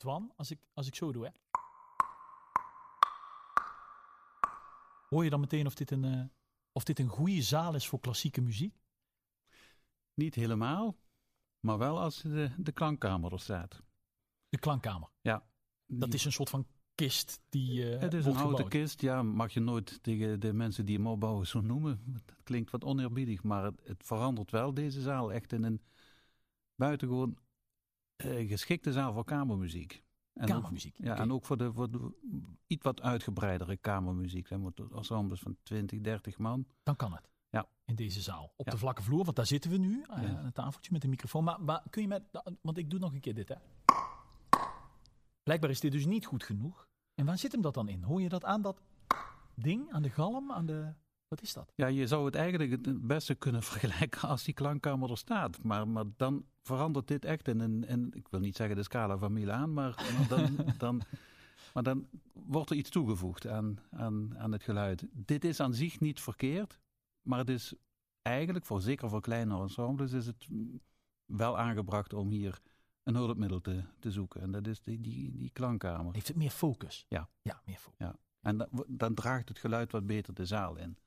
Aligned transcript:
Twan, 0.00 0.32
als 0.36 0.50
ik, 0.50 0.58
als 0.72 0.86
ik 0.86 0.94
zo 0.94 1.12
doe, 1.12 1.24
hè. 1.24 1.30
Hoor 5.08 5.24
je 5.24 5.30
dan 5.30 5.40
meteen 5.40 5.66
of 5.66 5.74
dit 5.74 5.90
een, 5.90 6.04
eh, 6.04 6.24
of 6.72 6.84
dit 6.84 6.98
een 6.98 7.08
goede 7.08 7.42
zaal 7.42 7.74
is 7.74 7.88
voor 7.88 8.00
klassieke 8.00 8.40
muziek? 8.40 8.74
Niet 10.14 10.34
helemaal, 10.34 10.96
maar 11.60 11.78
wel 11.78 12.00
als 12.00 12.22
de, 12.22 12.50
de 12.56 12.72
klankkamer 12.72 13.32
er 13.32 13.40
staat. 13.40 13.82
De 14.48 14.58
klankkamer. 14.58 15.08
Ja. 15.20 15.46
Dat 15.86 16.14
is 16.14 16.24
een 16.24 16.32
soort 16.32 16.50
van 16.50 16.66
kist 16.94 17.40
die 17.48 17.94
uh, 17.94 18.00
Het 18.00 18.14
is 18.14 18.26
een 18.26 18.34
houten 18.34 18.68
kist, 18.68 19.00
ja, 19.00 19.22
mag 19.22 19.52
je 19.52 19.60
nooit 19.60 20.02
tegen 20.02 20.40
de 20.40 20.52
mensen 20.52 20.84
die 20.84 20.96
hem 20.96 21.06
opbouwen 21.06 21.46
zo 21.46 21.60
noemen. 21.60 22.02
Dat 22.06 22.42
klinkt 22.42 22.70
wat 22.70 22.84
oneerbiedig, 22.84 23.42
maar 23.42 23.64
het, 23.64 23.80
het 23.84 24.04
verandert 24.04 24.50
wel 24.50 24.74
deze 24.74 25.00
zaal 25.00 25.32
echt 25.32 25.52
in 25.52 25.62
een 25.62 25.82
buitengewoon 26.74 27.38
uh, 28.24 28.48
geschikte 28.48 28.92
zaal 28.92 29.12
voor 29.12 29.24
kamermuziek. 29.24 30.02
En 30.32 30.46
kamermuziek. 30.46 30.96
Ook, 31.00 31.06
ja, 31.06 31.16
en 31.16 31.32
ook 31.32 31.44
voor 31.44 31.56
de, 31.56 31.72
voor 31.72 31.90
de 31.90 32.12
iets 32.66 32.84
wat 32.84 33.02
uitgebreidere 33.02 33.76
kamermuziek. 33.76 34.46
Zijn 34.46 34.72
ensembles 34.94 35.40
van 35.40 35.56
20, 35.62 36.00
30 36.00 36.38
man. 36.38 36.66
Dan 36.82 36.96
kan 36.96 37.12
het. 37.12 37.28
Ja. 37.50 37.68
In 37.84 37.94
deze 37.94 38.20
zaal. 38.20 38.52
Op 38.56 38.70
de 38.70 38.78
vlakke 38.78 39.02
vloer, 39.02 39.24
want 39.24 39.36
daar 39.36 39.46
zitten 39.46 39.70
we 39.70 39.76
nu. 39.76 40.04
Ja. 40.08 40.14
Aan 40.14 40.44
een 40.44 40.52
tafeltje 40.52 40.92
met 40.92 41.04
een 41.04 41.10
microfoon. 41.10 41.44
Maar, 41.44 41.62
maar 41.62 41.82
kun 41.90 42.02
je 42.02 42.08
met. 42.08 42.22
Want 42.62 42.78
ik 42.78 42.90
doe 42.90 42.98
nog 42.98 43.12
een 43.12 43.20
keer 43.20 43.34
dit, 43.34 43.48
hè? 43.48 43.56
Blijkbaar 45.42 45.70
is 45.70 45.80
dit 45.80 45.92
dus 45.92 46.06
niet 46.06 46.26
goed 46.26 46.44
genoeg. 46.44 46.88
En 47.14 47.26
waar 47.26 47.38
zit 47.38 47.52
hem 47.52 47.60
dat 47.60 47.74
dan 47.74 47.88
in? 47.88 48.02
Hoor 48.02 48.20
je 48.20 48.28
dat 48.28 48.44
aan 48.44 48.62
dat 48.62 48.82
ding, 49.54 49.92
aan 49.92 50.02
de 50.02 50.10
galm, 50.10 50.52
aan 50.52 50.66
de... 50.66 50.94
Wat 51.30 51.42
is 51.42 51.52
dat? 51.52 51.72
Ja, 51.74 51.86
je 51.86 52.06
zou 52.06 52.24
het 52.24 52.34
eigenlijk 52.34 52.70
het 52.70 53.06
beste 53.06 53.34
kunnen 53.34 53.62
vergelijken 53.72 54.28
als 54.28 54.44
die 54.44 54.54
klankkamer 54.54 55.10
er 55.10 55.18
staat. 55.18 55.62
Maar, 55.62 55.88
maar 55.88 56.04
dan 56.16 56.44
verandert 56.62 57.08
dit 57.08 57.24
echt 57.24 57.48
in 57.48 57.60
een, 57.60 57.84
in, 57.84 58.10
ik 58.14 58.28
wil 58.28 58.40
niet 58.40 58.56
zeggen 58.56 58.76
de 58.76 58.82
scala 58.82 59.18
van 59.18 59.32
Milaan, 59.32 59.72
maar, 59.72 59.94
maar 60.18 60.28
dan, 60.28 60.56
dan, 60.78 61.02
maar 61.74 61.82
dan 61.82 62.08
wordt 62.32 62.70
er 62.70 62.76
iets 62.76 62.90
toegevoegd 62.90 63.46
aan, 63.46 63.78
aan, 63.90 64.38
aan 64.38 64.52
het 64.52 64.62
geluid. 64.62 65.06
Dit 65.12 65.44
is 65.44 65.60
aan 65.60 65.74
zich 65.74 66.00
niet 66.00 66.20
verkeerd, 66.20 66.78
maar 67.22 67.38
het 67.38 67.48
is 67.48 67.74
eigenlijk, 68.22 68.66
voor, 68.66 68.80
zeker 68.80 69.08
voor 69.08 69.20
kleine 69.20 69.60
ensembles, 69.60 70.12
is 70.12 70.26
het 70.26 70.48
wel 71.24 71.58
aangebracht 71.58 72.12
om 72.12 72.28
hier 72.28 72.60
een 73.02 73.14
hulpmiddel 73.14 73.60
te, 73.60 73.82
te 73.98 74.10
zoeken. 74.10 74.40
En 74.40 74.50
dat 74.50 74.66
is 74.66 74.80
die, 74.80 75.00
die, 75.00 75.36
die 75.36 75.50
klankkamer. 75.50 76.14
Heeft 76.14 76.28
het 76.28 76.36
meer 76.36 76.50
focus? 76.50 77.06
Ja. 77.08 77.28
Ja, 77.42 77.62
meer 77.64 77.78
focus. 77.78 77.98
Ja. 77.98 78.16
En 78.40 78.56
dan, 78.56 78.84
dan 78.88 79.14
draagt 79.14 79.48
het 79.48 79.58
geluid 79.58 79.92
wat 79.92 80.06
beter 80.06 80.34
de 80.34 80.46
zaal 80.46 80.76
in. 80.76 80.98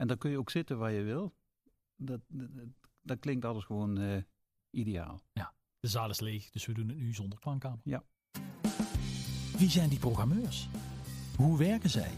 En 0.00 0.06
dan 0.06 0.18
kun 0.18 0.30
je 0.30 0.38
ook 0.38 0.50
zitten 0.50 0.78
waar 0.78 0.92
je 0.92 1.02
wil. 1.02 1.32
Dat, 1.96 2.20
dat, 2.28 2.48
dat 3.02 3.18
klinkt 3.18 3.44
alles 3.44 3.64
gewoon 3.64 4.00
uh, 4.00 4.16
ideaal. 4.70 5.20
Ja, 5.32 5.52
de 5.80 5.88
zaal 5.88 6.10
is 6.10 6.20
leeg, 6.20 6.50
dus 6.50 6.66
we 6.66 6.72
doen 6.72 6.88
het 6.88 6.96
nu 6.96 7.14
zonder 7.14 7.38
klankkamer. 7.38 7.80
Ja. 7.84 8.02
Wie 9.56 9.70
zijn 9.70 9.88
die 9.88 9.98
programmeurs? 9.98 10.68
Hoe 11.36 11.58
werken 11.58 11.90
zij? 11.90 12.10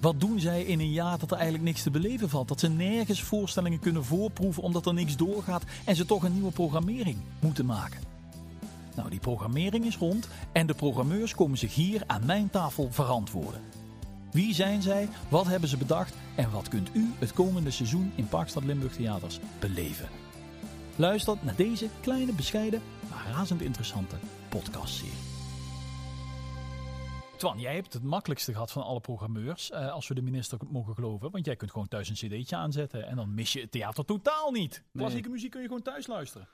Wat 0.00 0.20
doen 0.20 0.40
zij 0.40 0.64
in 0.64 0.80
een 0.80 0.92
jaar 0.92 1.18
dat 1.18 1.30
er 1.30 1.36
eigenlijk 1.36 1.64
niks 1.64 1.82
te 1.82 1.90
beleven 1.90 2.28
valt? 2.28 2.48
Dat 2.48 2.60
ze 2.60 2.68
nergens 2.68 3.22
voorstellingen 3.22 3.80
kunnen 3.80 4.04
voorproeven 4.04 4.62
omdat 4.62 4.86
er 4.86 4.94
niks 4.94 5.16
doorgaat 5.16 5.64
en 5.86 5.96
ze 5.96 6.04
toch 6.04 6.22
een 6.22 6.32
nieuwe 6.32 6.52
programmering 6.52 7.18
moeten 7.40 7.66
maken. 7.66 8.00
Nou, 8.96 9.10
die 9.10 9.20
programmering 9.20 9.84
is 9.84 9.96
rond 9.96 10.28
en 10.52 10.66
de 10.66 10.74
programmeurs 10.74 11.34
komen 11.34 11.58
zich 11.58 11.74
hier 11.74 12.02
aan 12.06 12.26
mijn 12.26 12.50
tafel 12.50 12.92
verantwoorden. 12.92 13.77
Wie 14.32 14.54
zijn 14.54 14.82
zij? 14.82 15.08
Wat 15.30 15.46
hebben 15.46 15.68
ze 15.68 15.76
bedacht? 15.76 16.14
En 16.36 16.50
wat 16.50 16.68
kunt 16.68 16.94
u 16.94 17.12
het 17.18 17.32
komende 17.32 17.70
seizoen 17.70 18.12
in 18.14 18.28
Parkstad 18.28 18.64
Limburg 18.64 18.92
Theaters 18.92 19.40
beleven? 19.60 20.08
Luister 20.96 21.36
naar 21.42 21.56
deze 21.56 21.88
kleine, 22.00 22.32
bescheiden, 22.32 22.82
maar 23.10 23.26
razend 23.32 23.60
interessante 23.60 24.16
podcastserie. 24.48 25.26
Twan, 27.36 27.60
jij 27.60 27.74
hebt 27.74 27.92
het 27.92 28.02
makkelijkste 28.02 28.52
gehad 28.52 28.72
van 28.72 28.82
alle 28.82 29.00
programmeurs, 29.00 29.70
eh, 29.70 29.92
als 29.92 30.08
we 30.08 30.14
de 30.14 30.22
minister 30.22 30.58
mogen 30.70 30.94
geloven. 30.94 31.30
Want 31.30 31.46
jij 31.46 31.56
kunt 31.56 31.70
gewoon 31.70 31.88
thuis 31.88 32.08
een 32.08 32.14
cd'tje 32.28 32.56
aanzetten 32.56 33.06
en 33.06 33.16
dan 33.16 33.34
mis 33.34 33.52
je 33.52 33.60
het 33.60 33.70
theater 33.70 34.04
totaal 34.04 34.50
niet. 34.50 34.84
Klassieke 34.92 35.28
muziek 35.28 35.50
kun 35.50 35.60
je 35.60 35.66
gewoon 35.66 35.82
thuis 35.82 36.06
luisteren. 36.06 36.48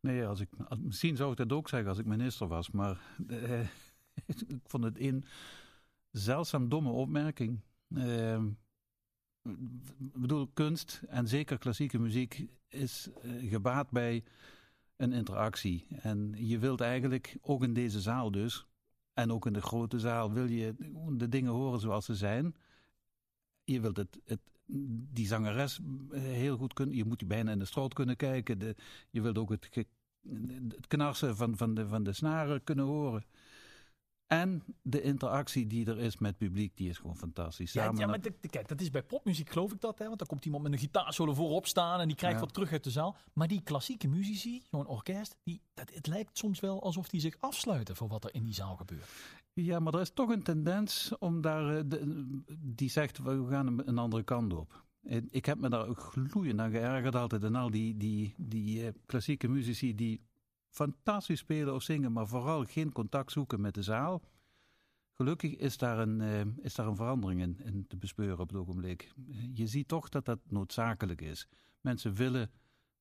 Nee, 0.00 0.26
als 0.26 0.40
ik, 0.40 0.48
misschien 0.78 1.16
zou 1.16 1.30
ik 1.30 1.36
dat 1.36 1.52
ook 1.52 1.68
zeggen 1.68 1.88
als 1.88 1.98
ik 1.98 2.06
minister 2.06 2.46
was, 2.46 2.70
maar 2.70 3.00
eh, 3.28 3.60
ik 4.26 4.60
vond 4.66 4.84
het 4.84 5.00
een 5.00 5.24
zeldzaam 6.14 6.68
domme 6.68 6.90
opmerking. 6.90 7.60
Uh, 7.88 8.42
ik 9.98 10.20
bedoel, 10.20 10.48
kunst 10.54 11.02
en 11.08 11.28
zeker 11.28 11.58
klassieke 11.58 11.98
muziek 11.98 12.46
is 12.68 13.08
uh, 13.24 13.50
gebaat 13.50 13.90
bij 13.90 14.24
een 14.96 15.12
interactie. 15.12 15.86
En 16.00 16.34
je 16.36 16.58
wilt 16.58 16.80
eigenlijk, 16.80 17.36
ook 17.40 17.62
in 17.62 17.74
deze 17.74 18.00
zaal 18.00 18.30
dus, 18.30 18.66
en 19.12 19.32
ook 19.32 19.46
in 19.46 19.52
de 19.52 19.62
grote 19.62 19.98
zaal, 19.98 20.32
wil 20.32 20.46
je 20.46 20.74
de 21.12 21.28
dingen 21.28 21.52
horen 21.52 21.80
zoals 21.80 22.04
ze 22.04 22.14
zijn. 22.14 22.54
Je 23.64 23.80
wilt 23.80 23.96
het, 23.96 24.20
het, 24.24 24.40
die 25.12 25.26
zangeres 25.26 25.80
heel 26.12 26.56
goed 26.56 26.72
kunnen. 26.72 26.96
Je 26.96 27.04
moet 27.04 27.18
die 27.18 27.28
bijna 27.28 27.52
in 27.52 27.58
de 27.58 27.64
strot 27.64 27.94
kunnen 27.94 28.16
kijken. 28.16 28.58
De, 28.58 28.76
je 29.10 29.20
wilt 29.20 29.38
ook 29.38 29.50
het, 29.50 29.68
het 30.68 30.86
knarsen 30.86 31.36
van, 31.36 31.56
van, 31.56 31.74
de, 31.74 31.88
van 31.88 32.02
de 32.02 32.12
snaren 32.12 32.64
kunnen 32.64 32.84
horen. 32.84 33.24
En 34.26 34.62
de 34.82 35.02
interactie 35.02 35.66
die 35.66 35.86
er 35.86 35.98
is 35.98 36.18
met 36.18 36.30
het 36.30 36.38
publiek, 36.38 36.76
die 36.76 36.88
is 36.88 36.98
gewoon 36.98 37.16
fantastisch. 37.16 37.72
Ja, 37.72 37.92
ja 37.96 38.06
maar 38.06 38.20
kijk, 38.50 38.68
dat 38.68 38.80
is 38.80 38.90
bij 38.90 39.02
popmuziek 39.02 39.50
geloof 39.50 39.72
ik 39.72 39.80
dat. 39.80 39.98
Hè? 39.98 40.06
Want 40.06 40.18
dan 40.18 40.26
komt 40.26 40.44
iemand 40.44 40.62
met 40.62 40.72
een 40.72 40.78
gitaarsolo 40.78 41.34
voorop 41.34 41.66
staan 41.66 42.00
en 42.00 42.06
die 42.06 42.16
krijgt 42.16 42.36
ja. 42.36 42.44
wat 42.44 42.54
terug 42.54 42.72
uit 42.72 42.84
de 42.84 42.90
zaal. 42.90 43.16
Maar 43.32 43.48
die 43.48 43.62
klassieke 43.62 44.08
muzici, 44.08 44.62
zo'n 44.70 44.86
orkest, 44.86 45.36
die, 45.42 45.60
dat, 45.74 45.94
het 45.94 46.06
lijkt 46.06 46.38
soms 46.38 46.60
wel 46.60 46.82
alsof 46.82 47.08
die 47.08 47.20
zich 47.20 47.36
afsluiten 47.40 47.96
voor 47.96 48.08
wat 48.08 48.24
er 48.24 48.34
in 48.34 48.44
die 48.44 48.54
zaal 48.54 48.76
gebeurt. 48.76 49.08
Ja, 49.52 49.78
maar 49.78 49.94
er 49.94 50.00
is 50.00 50.10
toch 50.14 50.30
een 50.30 50.42
tendens 50.42 51.12
om 51.18 51.40
daar, 51.40 51.88
de, 51.88 52.24
die 52.58 52.90
zegt, 52.90 53.18
we 53.18 53.46
gaan 53.50 53.82
een 53.88 53.98
andere 53.98 54.22
kant 54.22 54.52
op. 54.52 54.84
Ik 55.30 55.44
heb 55.44 55.58
me 55.58 55.68
daar 55.68 55.86
ook 55.86 55.98
gloeiend 55.98 56.60
aan 56.60 56.70
geërgerd 56.70 57.14
altijd. 57.14 57.44
En 57.44 57.54
al 57.54 57.70
die, 57.70 57.96
die, 57.96 58.34
die 58.36 58.92
klassieke 59.06 59.48
muzici 59.48 59.94
die 59.94 60.20
fantastisch 60.74 61.38
spelen 61.38 61.74
of 61.74 61.82
zingen, 61.82 62.12
maar 62.12 62.26
vooral 62.26 62.64
geen 62.64 62.92
contact 62.92 63.32
zoeken 63.32 63.60
met 63.60 63.74
de 63.74 63.82
zaal. 63.82 64.22
Gelukkig 65.12 65.56
is 65.56 65.76
daar 65.76 65.98
een, 65.98 66.20
uh, 66.20 66.64
is 66.64 66.74
daar 66.74 66.86
een 66.86 66.96
verandering 66.96 67.40
in, 67.40 67.60
in, 67.64 67.86
te 67.86 67.96
bespeuren 67.96 68.38
op 68.38 68.48
het 68.48 68.58
ogenblik. 68.58 69.12
Je 69.54 69.66
ziet 69.66 69.88
toch 69.88 70.08
dat 70.08 70.24
dat 70.24 70.38
noodzakelijk 70.48 71.20
is. 71.20 71.48
Mensen 71.80 72.14
willen 72.14 72.50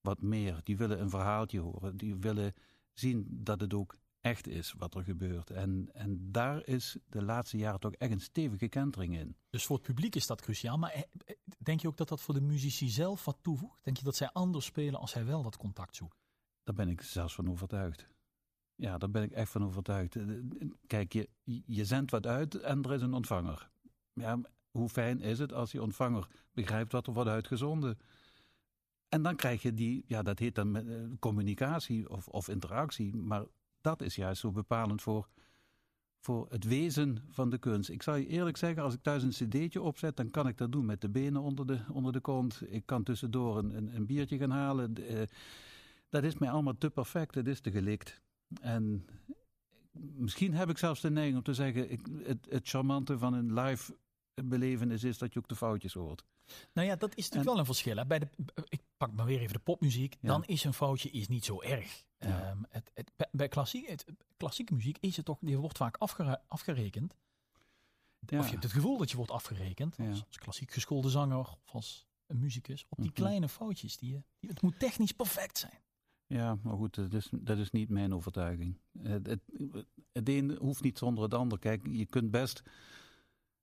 wat 0.02 0.22
meer, 0.22 0.60
die 0.64 0.78
willen 0.78 1.02
een 1.02 1.10
verhaaltje 1.10 1.60
horen, 1.60 1.98
die 1.98 2.16
willen 2.16 2.54
zien 2.94 3.28
dat 3.30 3.62
het 3.62 3.74
ook 3.74 3.96
echt 4.22 4.48
is 4.48 4.74
wat 4.78 4.96
er 4.96 5.04
gebeurt. 5.04 5.50
En, 5.50 5.90
en 5.94 6.32
daar 6.32 6.68
is 6.68 6.98
de 7.10 7.24
laatste 7.24 7.58
jaren 7.58 7.80
toch 7.80 7.94
echt 7.94 8.12
een 8.12 8.22
stevige 8.22 8.68
kentering 8.68 9.18
in. 9.18 9.36
Dus 9.50 9.66
voor 9.66 9.76
het 9.76 9.86
publiek 9.86 10.16
is 10.16 10.28
dat 10.28 10.42
cruciaal. 10.42 10.78
Maar 10.78 11.06
denk 11.58 11.82
je 11.82 11.88
ook 11.88 11.98
dat 11.98 12.08
dat 12.08 12.22
voor 12.22 12.34
de 12.34 12.42
muzici 12.42 12.90
zelf 12.90 13.26
wat 13.26 13.38
toevoegt? 13.42 13.84
Denk 13.84 13.98
je 13.98 14.04
dat 14.04 14.16
zij 14.16 14.30
anders 14.32 14.66
spelen 14.66 15.00
als 15.00 15.12
zij 15.12 15.26
wel 15.26 15.44
dat 15.44 15.58
contact 15.58 15.96
zoeken? 15.96 16.23
Daar 16.64 16.76
ben 16.76 16.90
ik 16.90 17.02
zelfs 17.02 17.36
van 17.36 17.50
overtuigd. 17.50 18.08
Ja, 18.76 18.98
daar 18.98 19.12
ben 19.12 19.24
ik 19.24 19.32
echt 19.32 19.52
van 19.52 19.64
overtuigd. 19.64 20.18
Kijk, 20.88 21.14
je, 21.14 21.30
je 21.66 21.86
zendt 21.86 22.12
wat 22.12 22.28
uit 22.28 22.56
en 22.56 22.84
er 22.84 22.94
is 22.94 23.02
een 23.02 23.14
ontvanger. 23.14 23.70
Ja, 24.14 24.40
hoe 24.72 24.90
fijn 24.90 25.22
is 25.22 25.40
het 25.40 25.54
als 25.54 25.72
die 25.72 25.82
ontvanger 25.82 26.28
begrijpt 26.52 26.92
wat 26.92 27.08
er 27.08 27.14
wordt 27.14 27.30
uitgezonden? 27.30 27.98
En 29.10 29.22
dan 29.22 29.36
krijg 29.36 29.62
je 29.62 29.74
die, 29.74 30.04
ja, 30.08 30.22
dat 30.22 30.40
heet 30.40 30.56
dan 30.56 31.18
communicatie 31.20 32.10
of, 32.10 32.28
of 32.28 32.48
interactie, 32.48 33.16
maar 33.16 33.46
dat 33.82 34.02
is 34.02 34.16
juist 34.16 34.42
zo 34.42 34.52
bepalend 34.52 35.02
voor, 35.02 35.28
voor 36.20 36.48
het 36.50 36.64
wezen 36.64 37.18
van 37.30 37.50
de 37.50 37.58
kunst. 37.58 37.90
Ik 37.90 38.04
zal 38.04 38.16
je 38.16 38.28
eerlijk 38.28 38.58
zeggen, 38.58 38.84
als 38.84 38.94
ik 38.94 39.02
thuis 39.02 39.24
een 39.24 39.48
cd'tje 39.48 39.82
opzet, 39.82 40.16
dan 40.16 40.30
kan 40.30 40.48
ik 40.48 40.58
dat 40.58 40.72
doen 40.72 40.86
met 40.86 41.02
de 41.02 41.10
benen 41.10 41.42
onder 41.42 41.66
de, 41.66 41.80
onder 41.92 42.14
de 42.14 42.20
kont. 42.20 42.62
Ik 42.66 42.86
kan 42.86 43.04
tussendoor 43.04 43.58
een, 43.58 43.96
een, 43.96 44.06
biertje 44.06 44.38
gaan 44.38 44.52
halen. 44.52 44.94
Dat 46.14 46.24
is 46.24 46.38
mij 46.38 46.50
allemaal 46.50 46.78
te 46.78 46.90
perfect, 46.90 47.36
het 47.36 47.48
is 47.48 47.60
te 47.60 47.72
gelikt. 47.72 48.22
En 48.62 49.06
misschien 49.92 50.54
heb 50.54 50.70
ik 50.70 50.78
zelfs 50.78 51.02
de 51.02 51.10
neiging 51.10 51.38
om 51.38 51.44
te 51.44 51.54
zeggen, 51.54 51.92
ik, 51.92 52.08
het, 52.24 52.48
het 52.50 52.70
charmante 52.70 53.18
van 53.18 53.34
een 53.34 53.54
live 53.54 53.98
belevenis 54.34 55.04
is 55.04 55.18
dat 55.18 55.34
je 55.34 55.40
ook 55.40 55.48
de 55.48 55.56
foutjes 55.56 55.94
hoort. 55.94 56.24
Nou 56.74 56.88
ja, 56.88 56.96
dat 56.96 57.16
is 57.16 57.24
natuurlijk 57.24 57.46
en, 57.46 57.52
wel 57.52 57.60
een 57.60 57.66
verschil. 57.66 57.96
Hè. 57.96 58.06
Bij 58.06 58.20
de, 58.20 58.28
ik 58.68 58.82
pak 58.98 59.12
maar 59.14 59.26
weer 59.26 59.40
even 59.40 59.54
de 59.54 59.60
popmuziek. 59.60 60.18
Ja. 60.20 60.28
Dan 60.28 60.46
is 60.46 60.64
een 60.64 60.74
foutje 60.74 61.10
is 61.10 61.28
niet 61.28 61.46
zo 61.46 61.62
erg. 61.62 62.04
Ja. 62.18 62.52
Um, 62.52 62.66
het, 62.70 62.92
het, 62.94 63.12
bij 63.32 63.48
klassiek, 63.48 63.90
het, 63.90 64.06
klassieke 64.38 64.74
muziek 64.74 64.98
is 65.00 65.16
het 65.16 65.26
toch, 65.26 65.38
die 65.42 65.58
wordt 65.58 65.78
vaak 65.78 65.98
afgere, 65.98 66.42
afgerekend. 66.48 67.16
Ja. 68.20 68.40
Of 68.40 68.46
je 68.46 68.52
hebt 68.52 68.64
het 68.64 68.74
gevoel 68.74 68.98
dat 68.98 69.12
je 69.12 69.18
wordt 69.18 69.32
afgerekend 69.32 69.98
als, 70.00 70.24
als 70.28 70.38
klassiek 70.38 70.72
geschoolde 70.72 71.10
zanger 71.10 71.38
of 71.38 71.58
als 71.66 72.08
een 72.28 72.40
muzikus. 72.40 72.86
Op 72.90 72.98
die 72.98 73.10
mm 73.10 73.14
-hmm. 73.16 73.24
kleine 73.26 73.50
foutjes. 73.50 73.98
Die, 73.98 74.24
die, 74.40 74.50
het 74.50 74.62
moet 74.62 74.80
technisch 74.80 75.12
perfect 75.12 75.58
zijn. 75.58 75.82
Ja, 76.28 76.58
maar 76.64 76.76
goed, 76.76 76.96
dat 76.96 77.14
is, 77.14 77.30
dat 77.32 77.58
is 77.58 77.72
niet 77.72 77.90
mijn 77.90 78.14
overtuiging. 78.14 78.78
Het, 79.00 79.28
het, 79.28 79.42
het 80.12 80.30
een 80.30 80.58
hoeft 80.60 80.84
niet 80.84 80.98
zonder 80.98 81.24
het 81.24 81.34
ander. 81.34 81.60
Kijk, 81.60 81.88
je 81.92 82.06
kunt 82.06 82.32
best 82.32 82.64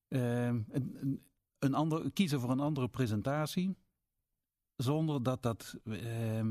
uh, 0.09 0.47
een, 0.47 1.23
een 1.59 1.75
ander, 1.75 2.13
kiezen 2.13 2.41
voor 2.41 2.51
een 2.51 2.61
andere 2.61 2.89
presentatie. 2.89 3.77
Zonder 4.77 5.23
dat 5.23 5.43
dat 5.43 5.77
uh, 5.85 6.45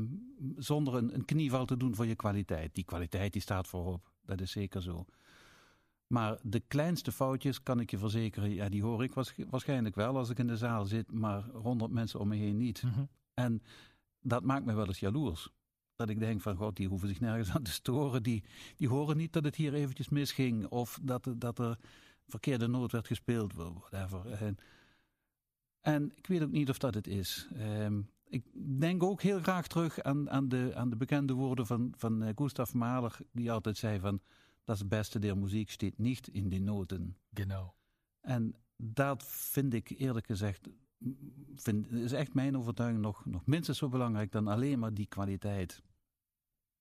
zonder 0.56 0.94
een, 0.94 1.14
een 1.14 1.24
knieval 1.24 1.64
te 1.64 1.76
doen 1.76 1.94
voor 1.94 2.06
je 2.06 2.16
kwaliteit. 2.16 2.74
Die 2.74 2.84
kwaliteit 2.84 3.32
die 3.32 3.42
staat 3.42 3.68
voorop. 3.68 4.12
dat 4.24 4.40
is 4.40 4.50
zeker 4.50 4.82
zo. 4.82 5.04
Maar 6.06 6.38
de 6.42 6.60
kleinste 6.60 7.12
foutjes, 7.12 7.62
kan 7.62 7.80
ik 7.80 7.90
je 7.90 7.98
verzekeren, 7.98 8.54
ja, 8.54 8.68
die 8.68 8.82
hoor 8.82 9.04
ik 9.04 9.12
waarschijnlijk 9.50 9.94
wel 9.94 10.16
als 10.16 10.30
ik 10.30 10.38
in 10.38 10.46
de 10.46 10.56
zaal 10.56 10.84
zit, 10.84 11.12
maar 11.12 11.44
honderd 11.44 11.90
mensen 11.90 12.20
om 12.20 12.28
me 12.28 12.36
heen 12.36 12.56
niet. 12.56 12.82
Mhm. 12.82 13.04
En 13.34 13.62
dat 14.20 14.42
maakt 14.42 14.64
me 14.64 14.74
wel 14.74 14.86
eens 14.86 15.00
jaloers. 15.00 15.52
Dat 16.00 16.08
ik 16.08 16.18
denk 16.18 16.40
van, 16.40 16.56
god, 16.56 16.76
die 16.76 16.88
hoeven 16.88 17.08
zich 17.08 17.20
nergens 17.20 17.50
aan 17.50 17.62
te 17.62 17.70
storen. 17.70 18.22
Die, 18.22 18.42
die 18.76 18.88
horen 18.88 19.16
niet 19.16 19.32
dat 19.32 19.44
het 19.44 19.56
hier 19.56 19.74
eventjes 19.74 20.08
misging. 20.08 20.66
Of 20.66 20.98
dat, 21.02 21.26
er- 21.26 21.38
dat 21.38 21.58
er 21.58 21.78
verkeerde 22.28 22.66
noot 22.66 22.92
werd 22.92 23.06
gespeeld. 23.06 23.52
Whatever. 23.54 24.32
En, 24.32 24.56
en 25.80 26.12
ik 26.16 26.26
weet 26.26 26.42
ook 26.42 26.50
niet 26.50 26.68
of 26.70 26.78
dat 26.78 26.94
het 26.94 27.06
is. 27.06 27.48
Ehm, 27.56 28.00
ik 28.28 28.44
denk 28.80 29.02
ook 29.02 29.22
heel 29.22 29.40
graag 29.40 29.66
terug 29.66 30.02
aan, 30.02 30.30
aan, 30.30 30.48
de, 30.48 30.72
aan 30.74 30.90
de 30.90 30.96
bekende 30.96 31.32
woorden 31.32 31.66
van, 31.66 31.92
van 31.96 32.22
eh, 32.22 32.32
Gustav 32.34 32.72
Mahler. 32.72 33.16
Die 33.32 33.52
altijd 33.52 33.76
zei 33.76 33.98
van, 34.00 34.20
dat 34.64 34.78
het 34.78 34.88
beste 34.88 35.18
der 35.18 35.38
muziek 35.38 35.70
steekt 35.70 35.98
niet 35.98 36.28
in 36.28 36.48
de 36.48 36.58
noten. 36.58 37.16
Genau. 37.34 37.72
En 38.20 38.54
dat 38.76 39.24
vind 39.26 39.74
ik 39.74 39.90
eerlijk 39.90 40.26
gezegd, 40.26 40.68
vind, 41.56 41.92
is 41.92 42.12
echt 42.12 42.34
mijn 42.34 42.56
overtuiging 42.56 43.02
nog, 43.02 43.24
nog 43.26 43.46
minstens 43.46 43.78
zo 43.78 43.88
belangrijk 43.88 44.32
dan 44.32 44.46
alleen 44.48 44.78
maar 44.78 44.94
die 44.94 45.06
kwaliteit. 45.06 45.82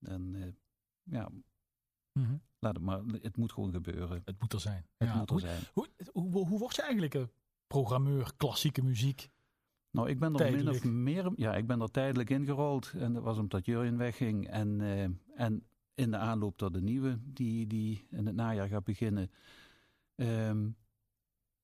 En 0.02 0.36
eh, 0.36 0.52
ja, 1.04 1.30
Mhm. 2.14 2.38
laat 2.60 2.76
het 2.76 2.84
maar, 2.84 3.02
het 3.22 3.38
moet 3.38 3.52
gewoon 3.52 3.72
gebeuren. 3.72 4.22
Het 4.26 4.40
moet 4.40 4.54
er 4.54 4.60
zijn. 4.60 4.86
Het 4.98 5.08
Ja, 5.08 5.16
moet 5.16 5.28
er 5.28 5.32
hoe, 5.32 5.40
zijn. 5.42 5.62
Hoe, 5.74 5.88
hoe, 6.12 6.48
hoe 6.48 6.60
word 6.60 6.76
je 6.76 6.82
eigenlijk 6.82 7.14
een 7.14 7.30
programmeur 7.68 8.34
klassieke 8.38 8.84
muziek? 8.84 9.30
Nou, 9.92 10.10
ik 10.10 10.20
ben 10.20 10.34
er 10.34 10.40
min 10.44 10.52
Tijdelijk. 10.52 10.78
of 10.78 10.92
meer, 10.92 11.32
ja, 11.36 11.56
ik 11.56 11.68
ben 11.68 11.82
er 11.82 11.92
tijdelijk 11.92 12.30
ingerold. 12.30 12.94
En 12.98 13.14
dat 13.14 13.24
was 13.24 13.38
omdat 13.38 13.66
Jurjen 13.66 13.98
wegging. 13.98 14.48
En, 14.48 14.82
eh, 14.82 15.04
en 15.36 15.64
in 15.94 16.12
de 16.12 16.18
aanloop 16.18 16.58
tot 16.58 16.74
de 16.74 16.82
nieuwe, 16.82 17.20
die, 17.24 17.68
die 17.68 18.08
in 18.12 18.26
het 18.26 18.36
najaar 18.36 18.68
gaat 18.68 18.84
beginnen, 18.84 19.32
ehm, 20.16 20.70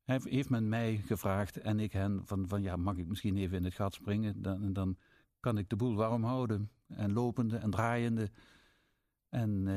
heeft, 0.03 0.49
men 0.49 0.69
mij 0.69 0.97
gevraagd 0.97 1.57
en 1.57 1.79
ik 1.79 1.91
hen 1.91 2.25
van, 2.25 2.47
van 2.47 2.61
ja, 2.61 2.75
mag 2.75 2.97
ik 2.97 3.07
misschien 3.07 3.37
even 3.37 3.57
in 3.57 3.63
het 3.63 3.73
gat 3.73 3.93
springen? 3.93 4.41
Dan, 4.41 4.63
en 4.63 4.73
dan 4.73 4.97
kan 5.39 5.57
ik 5.57 5.69
de 5.69 5.75
boel 5.75 5.95
warm 5.95 6.23
houden. 6.23 6.69
En 6.87 7.13
lopende 7.13 7.57
en 7.57 7.69
draaiende. 7.69 8.31
En 9.29 9.67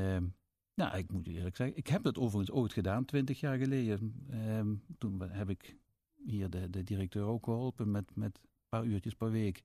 ja, 0.79 0.95
ik 0.95 1.13
moet 1.13 1.27
eerlijk 1.27 1.57
zeggen, 1.57 1.77
ik 1.77 1.87
heb 1.87 2.05
het 2.05 2.19
overigens 2.19 2.57
ooit 2.57 2.73
gedaan, 2.73 3.05
twintig 3.05 3.41
jaar 3.41 3.59
geleden. 3.59 4.27
Ehm, 4.31 4.75
toen 4.99 5.21
heb 5.21 5.51
ik 5.51 5.77
hier 6.15 6.51
de, 6.51 6.71
de 6.71 6.85
directeur 6.85 7.25
ook 7.25 7.45
geholpen 7.45 7.91
met, 7.91 8.11
met 8.15 8.39
een 8.43 8.69
paar 8.69 8.85
uurtjes 8.85 9.15
per 9.15 9.31
week. 9.31 9.65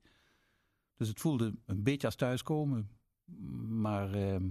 Dus 0.95 1.07
het 1.07 1.19
voelde 1.19 1.53
een 1.65 1.83
beetje 1.83 2.07
als 2.07 2.15
thuiskomen. 2.15 2.89
Maar 3.67 4.13
ehm, 4.13 4.49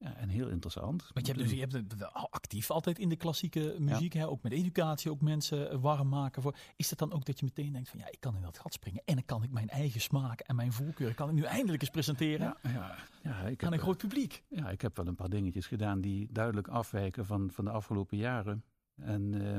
ja, 0.00 0.16
en 0.16 0.28
heel 0.28 0.48
interessant. 0.48 1.10
Want 1.12 1.26
je 1.26 1.32
hebt, 1.32 1.44
dus, 1.44 1.52
je 1.52 1.60
hebt 1.60 1.72
het 1.72 2.12
actief 2.12 2.70
altijd 2.70 2.98
in 2.98 3.08
de 3.08 3.16
klassieke 3.16 3.76
muziek, 3.78 4.12
hè? 4.12 4.28
ook 4.28 4.42
met 4.42 4.52
educatie, 4.52 5.10
ook 5.10 5.20
mensen 5.20 5.70
eh, 5.70 5.78
warm 5.80 6.08
maken. 6.08 6.42
Voor. 6.42 6.56
Is 6.76 6.88
dat 6.88 6.98
dan 6.98 7.12
ook 7.12 7.24
dat 7.24 7.38
je 7.38 7.44
meteen 7.44 7.72
denkt 7.72 7.88
van 7.88 7.98
ja, 7.98 8.06
ik 8.10 8.20
kan 8.20 8.36
in 8.36 8.42
dat 8.42 8.58
gat 8.58 8.72
springen 8.72 9.02
en 9.04 9.14
dan 9.14 9.24
kan 9.24 9.42
ik 9.42 9.50
mijn 9.50 9.68
eigen 9.68 10.00
smaak 10.00 10.40
en 10.40 10.56
mijn 10.56 10.72
voorkeur 10.72 11.14
kan 11.14 11.28
ik 11.28 11.34
nu 11.34 11.42
eindelijk 11.42 11.82
eens 11.82 11.90
presenteren 11.90 12.56
ja, 12.62 12.70
ja, 12.70 12.96
ja, 13.22 13.40
ik 13.46 13.62
aan 13.62 13.70
heb, 13.70 13.72
een 13.72 13.86
groot 13.86 13.98
publiek. 13.98 14.42
ja, 14.48 14.70
ik 14.70 14.80
heb 14.80 14.96
wel 14.96 15.06
een 15.06 15.14
paar 15.14 15.28
dingetjes 15.28 15.66
gedaan 15.66 16.00
die 16.00 16.28
duidelijk 16.32 16.68
afwijken 16.68 17.26
van, 17.26 17.50
van 17.50 17.64
de 17.64 17.70
afgelopen 17.70 18.16
jaren. 18.16 18.64
En 18.94 19.54
eh, 19.54 19.58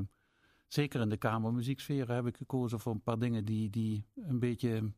zeker 0.68 1.02
in 1.02 1.10
de 1.10 1.18
kamermuzieksfeer 1.18 2.12
heb 2.12 2.28
ik 2.28 2.38
gekozen 2.38 2.80
voor 2.80 2.94
een 2.94 3.04
paar 3.04 3.20
dingen 3.20 3.46
die, 3.46 3.70
die 3.70 4.06
een 4.16 4.40
beetje 4.40 4.92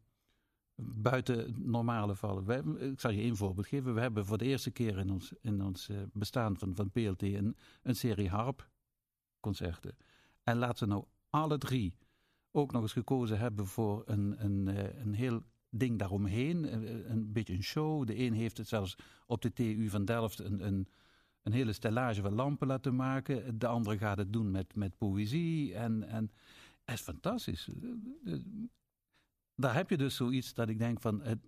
buiten 0.75 1.55
normale 1.57 2.15
vallen. 2.15 2.45
Wij, 2.45 2.63
ik 2.91 2.99
zal 2.99 3.11
je 3.11 3.21
één 3.21 3.35
voorbeeld 3.35 3.67
geven. 3.67 3.93
We 3.93 4.01
hebben 4.01 4.25
voor 4.25 4.37
de 4.37 4.45
eerste 4.45 4.71
keer 4.71 4.97
in 4.97 5.11
ons, 5.11 5.33
in 5.41 5.63
ons 5.63 5.89
eh, 5.89 5.97
bestaan 6.13 6.57
van, 6.57 6.75
van 6.75 6.91
PLT 6.91 7.21
een, 7.21 7.57
een 7.83 7.95
serie 7.95 8.29
harpconcerten. 8.29 9.97
En 10.43 10.57
laat 10.57 10.77
ze 10.77 10.85
nou 10.85 11.05
alle 11.29 11.57
drie 11.57 11.97
ook 12.51 12.71
nog 12.71 12.81
eens 12.81 12.93
gekozen 12.93 13.39
hebben 13.39 13.67
voor 13.67 14.03
een, 14.05 14.43
een, 14.43 14.67
eh, 14.67 14.99
een 15.01 15.13
heel 15.13 15.43
ding 15.69 15.99
daaromheen. 15.99 16.73
Een, 16.73 17.11
een 17.11 17.31
beetje 17.31 17.53
een 17.53 17.63
show. 17.63 18.07
De 18.07 18.19
een 18.19 18.33
heeft 18.33 18.57
het 18.57 18.67
zelfs 18.67 18.95
op 19.25 19.41
de 19.41 19.53
TU 19.53 19.89
van 19.89 20.05
Delft 20.05 20.39
een, 20.39 20.65
een, 20.65 20.87
een 21.41 21.51
hele 21.51 21.73
stellage 21.73 22.21
van 22.21 22.33
lampen 22.33 22.67
laten 22.67 22.95
maken. 22.95 23.59
De 23.59 23.67
andere 23.67 23.97
gaat 23.97 24.17
het 24.17 24.33
doen 24.33 24.51
met, 24.51 24.75
met 24.75 24.97
poëzie. 24.97 25.73
En, 25.73 26.03
en 26.03 26.31
het 26.83 26.95
is 26.95 27.01
fantastisch. 27.01 27.69
Daar 29.55 29.73
heb 29.73 29.89
je 29.89 29.97
dus 29.97 30.15
zoiets 30.15 30.53
dat 30.53 30.69
ik 30.69 30.79
denk 30.79 31.01
van 31.01 31.21
het, 31.21 31.39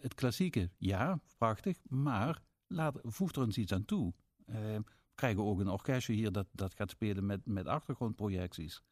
het, 0.00 0.14
klassieke, 0.14 0.70
ja, 0.78 1.20
prachtig, 1.38 1.78
maar 1.88 2.42
laat, 2.66 2.98
voeg 3.02 3.32
er 3.32 3.42
eens 3.42 3.58
iets 3.58 3.72
aan 3.72 3.84
toe. 3.84 4.12
Eh, 4.46 4.54
we 4.54 4.82
krijgen 5.14 5.42
ook 5.42 5.60
een 5.60 5.68
orkestje 5.68 6.12
hier 6.12 6.32
dat, 6.32 6.46
dat 6.52 6.74
gaat 6.74 6.90
spelen 6.90 7.26
met, 7.26 7.46
met 7.46 7.66
achtergrondprojecties. 7.66 8.82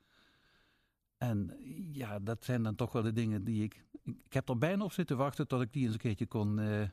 En 1.16 1.56
ja, 1.92 2.18
dat 2.18 2.44
zijn 2.44 2.62
dan 2.62 2.74
toch 2.74 2.92
wel 2.92 3.02
de 3.02 3.12
dingen 3.12 3.44
die 3.44 3.62
ik... 3.62 3.84
Ik, 4.02 4.32
heb 4.32 4.48
er 4.48 4.58
bijna 4.58 4.84
op 4.84 4.92
zitten 4.92 5.16
wachten 5.16 5.48
tot 5.48 5.62
ik 5.62 5.72
die 5.72 5.84
eens 5.84 5.92
een 5.92 5.98
keertje 5.98 6.26
kon, 6.26 6.58
eh, 6.58 6.88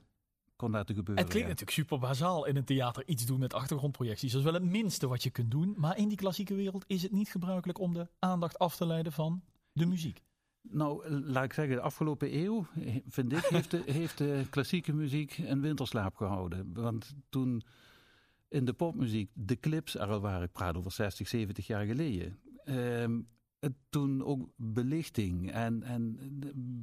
kon 0.56 0.72
laten 0.72 0.96
gebeuren. 0.96 1.24
Het 1.24 1.34
klinkt 1.34 1.50
ja. 1.50 1.54
natuurlijk 1.54 1.88
super 1.88 2.00
bazaal 2.10 2.46
in 2.46 2.56
een 2.56 2.66
theater 2.66 3.08
iets 3.08 3.26
doen 3.26 3.40
met 3.40 3.54
achtergrondprojecties. 3.54 4.32
Dat 4.32 4.40
is 4.40 4.52
wel 4.52 4.62
het 4.62 4.72
minste 4.72 5.08
wat 5.08 5.24
je 5.24 5.30
kunt 5.30 5.52
doen. 5.52 5.74
Maar 5.78 5.98
in 5.98 6.08
die 6.08 6.18
klassieke 6.18 6.56
wereld 6.56 6.84
is 6.88 7.02
het 7.02 7.12
niet 7.12 7.30
gebruikelijk 7.30 7.80
om 7.80 7.94
de 7.94 8.10
aandacht 8.20 8.60
af 8.60 8.76
te 8.76 8.86
leiden 8.86 9.12
van 9.12 9.44
de 9.72 9.86
muziek. 9.86 10.22
Nou, 10.62 11.10
laat 11.10 11.44
ik 11.44 11.54
zeggen, 11.54 11.76
de 11.76 11.82
afgelopen 11.82 12.36
eeuw, 12.38 12.66
vind 13.08 13.32
ik, 13.32 13.46
heeft 13.46 13.72
de, 13.72 13.84
heeft 14.02 14.18
de 14.18 14.46
klassieke 14.50 14.94
muziek 14.94 15.38
een 15.38 15.62
winterslaap 15.62 16.16
gehouden. 16.16 16.74
Want 16.74 17.16
toen 17.30 17.62
in 18.48 18.66
de 18.66 18.74
popmuziek 18.74 19.30
de 19.34 19.60
clips 19.60 19.96
er 19.96 20.08
al 20.08 20.20
waren, 20.20 20.44
ik 20.44 20.52
praat 20.52 20.78
over 20.78 20.92
60, 20.92 21.28
70 21.28 21.68
jaar 21.68 21.86
geleden. 21.86 22.40
ehm, 22.64 23.20
toen 23.90 24.24
ook 24.24 24.50
belichting 24.56 25.52
en, 25.52 25.84
en 25.84 26.20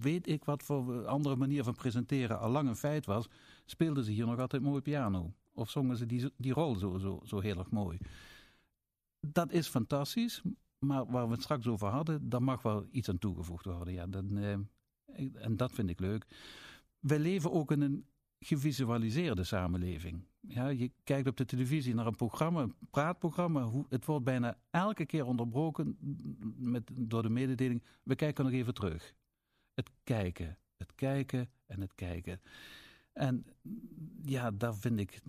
weet 0.01 0.29
ik 0.29 0.45
wat 0.45 0.63
voor 0.63 1.07
andere 1.07 1.37
manier 1.37 1.65
van 1.65 1.75
presenteren 1.75 2.39
al 2.39 2.51
lang 2.51 2.69
een 2.69 2.77
feit 2.77 3.07
was, 3.07 3.29
speelden 3.65 4.05
ze 4.05 4.11
hier 4.11 4.27
nog 4.27 4.39
altijd 4.39 4.63
mooi 4.63 4.81
piano. 4.81 5.35
Of 5.53 5.71
zongen 5.71 5.97
ze 5.97 6.07
die, 6.07 6.33
die 6.37 6.53
rol 6.53 6.77
zo, 6.77 6.99
zo, 6.99 7.21
zo 7.25 7.41
heel 7.41 7.59
erg 7.59 7.71
mooi. 7.71 7.99
Dat 9.21 9.53
is 9.53 9.69
fantastisch, 9.69 10.43
maar 10.79 11.07
waar 11.07 11.27
we 11.27 11.33
het 11.33 11.43
straks 11.43 11.67
over 11.67 11.89
hadden, 11.89 12.29
daar 12.29 12.43
mag 12.43 12.63
wel 12.63 12.87
iets 12.91 13.09
aan 13.09 13.19
toegevoegd 13.19 13.65
worden. 13.65 13.95
Ja, 13.95 14.07
dan, 14.07 14.37
eh, 14.37 14.53
en 15.45 15.57
dat 15.57 15.73
vind 15.73 15.91
ik 15.91 16.01
leuk. 16.01 16.27
Wij 16.99 17.19
leven 17.19 17.53
ook 17.53 17.71
in 17.71 17.81
een 17.81 18.07
gevisualiseerde 18.41 19.45
samenleving. 19.45 20.25
Ja, 20.41 20.69
je 20.69 20.93
kijkt 21.05 21.29
op 21.29 21.37
de 21.37 21.45
televisie 21.45 21.95
naar 21.95 22.07
een 22.07 22.17
programma, 22.17 22.63
een 22.63 22.75
praatprogramma. 22.91 23.71
Het 23.89 24.05
wordt 24.05 24.25
bijna 24.25 24.59
elke 24.71 25.07
keer 25.07 25.25
onderbroken 25.25 25.97
met, 26.57 26.91
door 27.01 27.23
de 27.23 27.29
mededeling. 27.29 27.83
We 28.03 28.15
kijken 28.15 28.45
nog 28.45 28.53
even 28.53 28.75
terug. 28.75 29.15
Het 29.75 29.91
kijken, 30.05 30.59
het 30.77 30.95
kijken 30.95 31.51
en 31.67 31.81
het 31.81 31.95
kijken. 31.95 32.41
En 33.13 33.47
ja, 34.23 34.51
daar 34.51 34.75
vind 34.75 34.99
ik, 35.01 35.21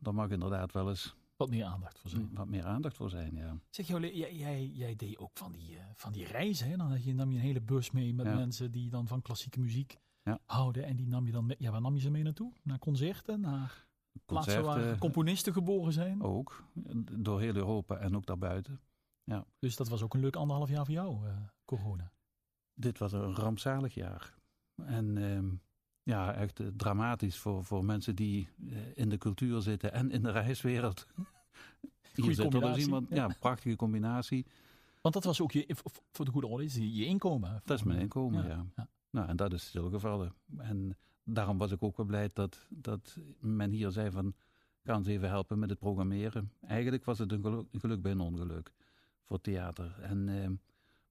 daar 0.00 0.14
mag 0.14 0.30
inderdaad 0.30 0.72
wel 0.72 0.88
eens 0.88 1.16
Wat 1.36 1.50
meer 1.50 1.64
aandacht 1.64 1.98
voor 1.98 2.10
zijn. 2.10 2.30
wat 2.34 2.48
meer 2.48 2.64
aandacht 2.64 2.96
voor 2.96 3.10
zijn. 3.10 3.34
Ja. 3.34 3.58
Zeg 3.70 3.86
Jolie, 3.86 4.16
jij, 4.16 4.34
jij, 4.36 4.66
jij 4.66 4.96
deed 4.96 5.18
ook 5.18 5.30
van 5.34 5.52
die, 5.52 5.76
eh, 5.78 5.84
van 5.94 6.12
die 6.12 6.24
reizen. 6.26 6.68
Hè? 6.70 6.76
Dan 6.76 6.90
had 6.90 7.04
je, 7.04 7.14
nam 7.14 7.30
je 7.30 7.36
een 7.36 7.42
hele 7.44 7.60
bus 7.60 7.90
mee 7.90 8.14
met 8.14 8.26
Ja. 8.26 8.34
mensen 8.34 8.70
die 8.70 8.90
dan 8.90 9.06
van 9.06 9.22
klassieke 9.22 9.60
muziek 9.60 9.96
Ja. 10.22 10.38
houden. 10.46 10.84
En 10.84 10.96
die 10.96 11.08
nam 11.08 11.26
je 11.26 11.32
dan 11.32 11.46
mee. 11.46 11.56
Ja, 11.58 11.70
waar 11.70 11.80
nam 11.80 11.94
je 11.94 12.00
ze 12.00 12.10
mee 12.10 12.22
naartoe? 12.22 12.52
Naar 12.62 12.78
concerten? 12.78 13.40
Naar 13.40 13.86
plaatsen 14.24 14.62
waar 14.64 14.98
componisten 14.98 15.52
geboren 15.52 15.92
zijn? 15.92 16.22
ook, 16.22 16.64
door 17.12 17.40
heel 17.40 17.54
Europa 17.54 17.96
en 17.96 18.16
ook 18.16 18.26
daarbuiten. 18.26 18.80
Dus 19.58 19.76
dat 19.76 19.88
was 19.88 20.02
ook 20.02 20.14
een 20.14 20.20
leuk 20.20 20.36
anderhalf 20.36 20.68
jaar 20.68 20.84
voor 20.84 20.94
jou, 20.94 21.26
eh, 21.26 21.36
corona. 21.64 22.12
Dit 22.74 22.98
was 22.98 23.12
een 23.12 23.34
rampzalig 23.34 23.94
jaar. 23.94 24.34
En 24.76 25.16
ehm, 25.18 25.48
ja, 26.06 26.34
echt 26.34 26.60
eh, 26.60 26.66
dramatisch 26.76 27.38
voor, 27.38 27.64
voor 27.64 27.84
mensen 27.84 28.14
die 28.14 28.48
eh, 28.68 28.76
in 28.94 29.08
de 29.08 29.18
cultuur 29.18 29.60
zitten 29.60 29.92
en 29.92 30.10
in 30.10 30.22
de 30.22 30.30
reiswereld. 30.30 31.06
Hier 32.14 32.34
zit 32.34 32.54
er 32.54 32.60
dus 32.60 32.76
iemand, 32.76 33.08
ja, 33.10 33.24
een 33.24 33.38
prachtige 33.38 33.76
combinatie. 33.76 34.46
Want 35.00 35.14
dat 35.14 35.24
was 35.24 35.40
ook 35.40 35.52
je, 35.52 35.76
voor 36.12 36.24
de 36.24 36.30
goede 36.30 36.46
orde, 36.46 36.64
is 36.64 36.74
je 36.74 37.04
inkomen. 37.04 37.62
Dat 37.64 37.78
is 37.78 37.84
mijn 37.84 37.98
inkomen, 37.98 38.42
ja. 38.42 38.48
Ja, 38.48 38.66
ja. 38.76 38.88
Nou, 39.10 39.28
en 39.28 39.36
dat 39.36 39.52
is 39.52 39.66
stilgevallen. 39.66 40.34
En 40.58 40.96
daarom 41.24 41.58
was 41.58 41.70
ik 41.70 41.82
ook 41.82 41.96
wel 41.96 42.06
blij 42.06 42.30
dat, 42.32 42.66
dat 42.68 43.18
men 43.40 43.70
hier 43.70 43.90
zei 43.90 44.10
van, 44.10 44.34
ga 44.82 44.96
ons 44.96 45.06
even 45.06 45.28
helpen 45.28 45.58
met 45.58 45.70
het 45.70 45.78
programmeren. 45.78 46.52
Eigenlijk 46.60 47.04
was 47.04 47.18
het 47.18 47.32
een 47.32 47.42
geluk, 47.42 47.66
een 47.72 47.80
geluk 47.80 48.02
bij 48.02 48.12
een 48.12 48.20
ongeluk 48.20 48.72
voor 49.22 49.40
theater. 49.40 49.98
En, 50.00 50.28
ehm, 50.28 50.54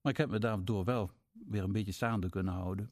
maar 0.01 0.11
ik 0.11 0.17
heb 0.17 0.29
me 0.29 0.39
daardoor 0.39 0.83
wel 0.83 1.11
weer 1.31 1.63
een 1.63 1.71
beetje 1.71 1.91
staande 1.91 2.29
kunnen 2.29 2.53
houden. 2.53 2.91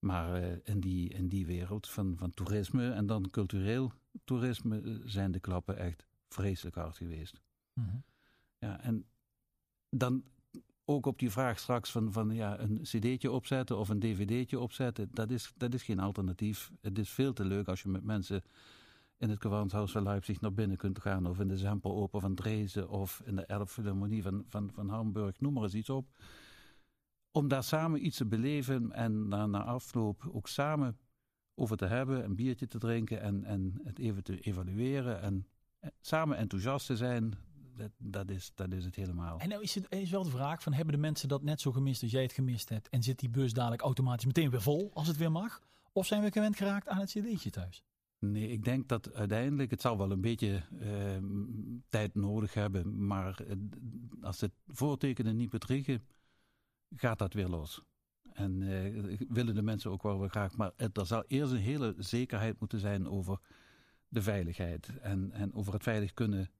Maar 0.00 0.34
eh, 0.34 0.56
in, 0.64 0.80
die, 0.80 1.08
in 1.08 1.28
die 1.28 1.46
wereld 1.46 1.88
van, 1.88 2.16
van 2.16 2.30
toerisme 2.30 2.90
en 2.90 3.06
dan 3.06 3.30
cultureel 3.30 3.92
toerisme 4.24 4.80
eh, 4.80 4.94
zijn 5.04 5.32
de 5.32 5.40
klappen 5.40 5.76
echt 5.76 6.06
vreselijk 6.28 6.76
hard 6.76 6.96
geweest. 6.96 7.40
Mhm. 7.72 7.96
Ja, 8.58 8.80
en 8.80 9.04
dan 9.88 10.24
ook 10.84 11.06
op 11.06 11.18
die 11.18 11.30
vraag 11.30 11.58
straks 11.58 11.90
van, 11.90 12.12
van 12.12 12.30
ja, 12.30 12.60
een 12.60 12.80
cd'tje 12.82 13.30
opzetten 13.30 13.78
of 13.78 13.88
een 13.88 14.00
dvd'tje 14.00 14.58
opzetten, 14.58 15.08
dat 15.12 15.30
is, 15.30 15.52
dat 15.56 15.74
is 15.74 15.82
geen 15.82 15.98
alternatief. 15.98 16.70
Het 16.80 16.98
is 16.98 17.10
veel 17.10 17.32
te 17.32 17.44
leuk 17.44 17.68
als 17.68 17.82
je 17.82 17.88
met 17.88 18.04
mensen 18.04 18.42
in 19.16 19.30
het 19.30 19.40
Gewandhaus 19.40 19.92
van 19.92 20.02
Leipzig 20.02 20.40
naar 20.40 20.52
binnen 20.52 20.76
kunt 20.76 21.00
gaan, 21.00 21.26
of 21.26 21.40
in 21.40 21.48
de 21.48 21.56
Semperoper 21.56 22.20
van 22.20 22.34
Dresden, 22.34 22.88
of 22.88 23.22
in 23.24 23.36
de 23.36 23.46
Elbphilharmonie 23.46 24.22
van, 24.22 24.44
van, 24.48 24.70
van 24.72 24.88
Hamburg, 24.88 25.40
noem 25.40 25.52
maar 25.52 25.62
eens 25.62 25.74
iets 25.74 25.90
op. 25.90 26.06
Om 27.32 27.48
daar 27.48 27.64
samen 27.64 28.06
iets 28.06 28.16
te 28.16 28.26
beleven 28.26 28.92
en 28.92 29.28
na, 29.28 29.46
na 29.46 29.64
afloop 29.64 30.28
ook 30.32 30.48
samen 30.48 30.98
over 31.54 31.76
te 31.76 31.86
hebben, 31.86 32.24
een 32.24 32.34
biertje 32.34 32.66
te 32.66 32.78
drinken 32.78 33.20
en, 33.20 33.44
en 33.44 33.80
het 33.84 33.98
even 33.98 34.22
te 34.22 34.40
evalueren 34.40 35.20
en 35.20 35.46
eh, 35.78 35.90
samen 36.00 36.36
enthousiast 36.36 36.86
te 36.86 36.96
zijn, 36.96 37.34
dat, 37.76 37.90
dat, 37.98 38.30
is, 38.30 38.52
dat 38.54 38.72
is 38.72 38.84
het 38.84 38.94
helemaal. 38.94 39.38
En 39.38 39.48
nou 39.48 39.62
is 39.62 39.74
het 39.74 39.86
is 39.88 40.10
wel 40.10 40.22
de 40.22 40.30
vraag 40.30 40.62
van 40.62 40.72
hebben 40.72 40.94
de 40.94 41.00
mensen 41.00 41.28
dat 41.28 41.42
net 41.42 41.60
zo 41.60 41.72
gemist 41.72 42.02
als 42.02 42.10
jij 42.10 42.22
het 42.22 42.32
gemist 42.32 42.68
hebt 42.68 42.88
en 42.88 43.02
zit 43.02 43.18
die 43.18 43.30
bus 43.30 43.52
dadelijk 43.52 43.82
automatisch 43.82 44.26
meteen 44.26 44.50
weer 44.50 44.62
vol 44.62 44.90
als 44.94 45.06
het 45.06 45.16
weer 45.16 45.32
mag? 45.32 45.60
Of 45.92 46.06
zijn 46.06 46.22
we 46.22 46.32
gewend 46.32 46.56
geraakt 46.56 46.88
aan 46.88 46.98
het 46.98 47.10
cd'tje 47.10 47.50
thuis? 47.50 47.84
Nee, 48.18 48.48
ik 48.48 48.64
denk 48.64 48.88
dat 48.88 49.14
uiteindelijk, 49.14 49.70
het 49.70 49.80
zal 49.80 49.98
wel 49.98 50.10
een 50.10 50.20
beetje 50.20 50.62
uh, 50.72 51.80
tijd 51.88 52.14
nodig 52.14 52.54
hebben, 52.54 53.06
maar 53.06 53.42
uh, 53.42 53.54
als 54.20 54.40
het 54.40 54.52
voortekenen 54.66 55.36
niet 55.36 55.50
bedriegen, 55.50 56.02
gaat 56.96 57.18
dat 57.18 57.32
weer 57.32 57.48
los. 57.48 57.82
En 58.32 58.60
uh, 58.60 59.20
willen 59.28 59.54
de 59.54 59.62
mensen 59.62 59.90
ook 59.90 60.02
wel 60.02 60.20
weer 60.20 60.28
graag, 60.28 60.56
maar 60.56 60.72
er 60.76 61.06
zal 61.06 61.24
eerst 61.26 61.52
een 61.52 61.58
hele 61.58 61.94
zekerheid 61.98 62.60
moeten 62.60 62.78
zijn 62.78 63.08
over 63.08 63.40
de 64.08 64.22
veiligheid 64.22 64.98
en, 64.98 65.32
en 65.32 65.54
over 65.54 65.72
het 65.72 65.82
veilig 65.82 66.12
kunnen 66.12 66.50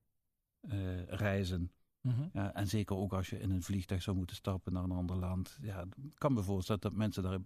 reizen. 1.07 1.73
Mm 2.01 2.13
-hmm. 2.13 2.31
ja, 2.33 2.55
en 2.55 2.69
zeker 2.69 2.97
ook 2.97 3.13
als 3.13 3.31
je 3.31 3.41
in 3.41 3.51
een 3.51 3.63
vliegtuig 3.63 4.03
zou 4.03 4.17
moeten 4.17 4.37
stappen 4.37 4.73
naar 4.73 4.83
een 4.83 4.91
ander 4.91 5.17
land. 5.17 5.59
Ja, 5.61 5.83
ik 5.83 6.19
kan 6.19 6.33
me 6.33 6.43
voorstellen 6.43 6.81
dat 6.81 6.93
mensen 6.93 7.23
daar 7.23 7.39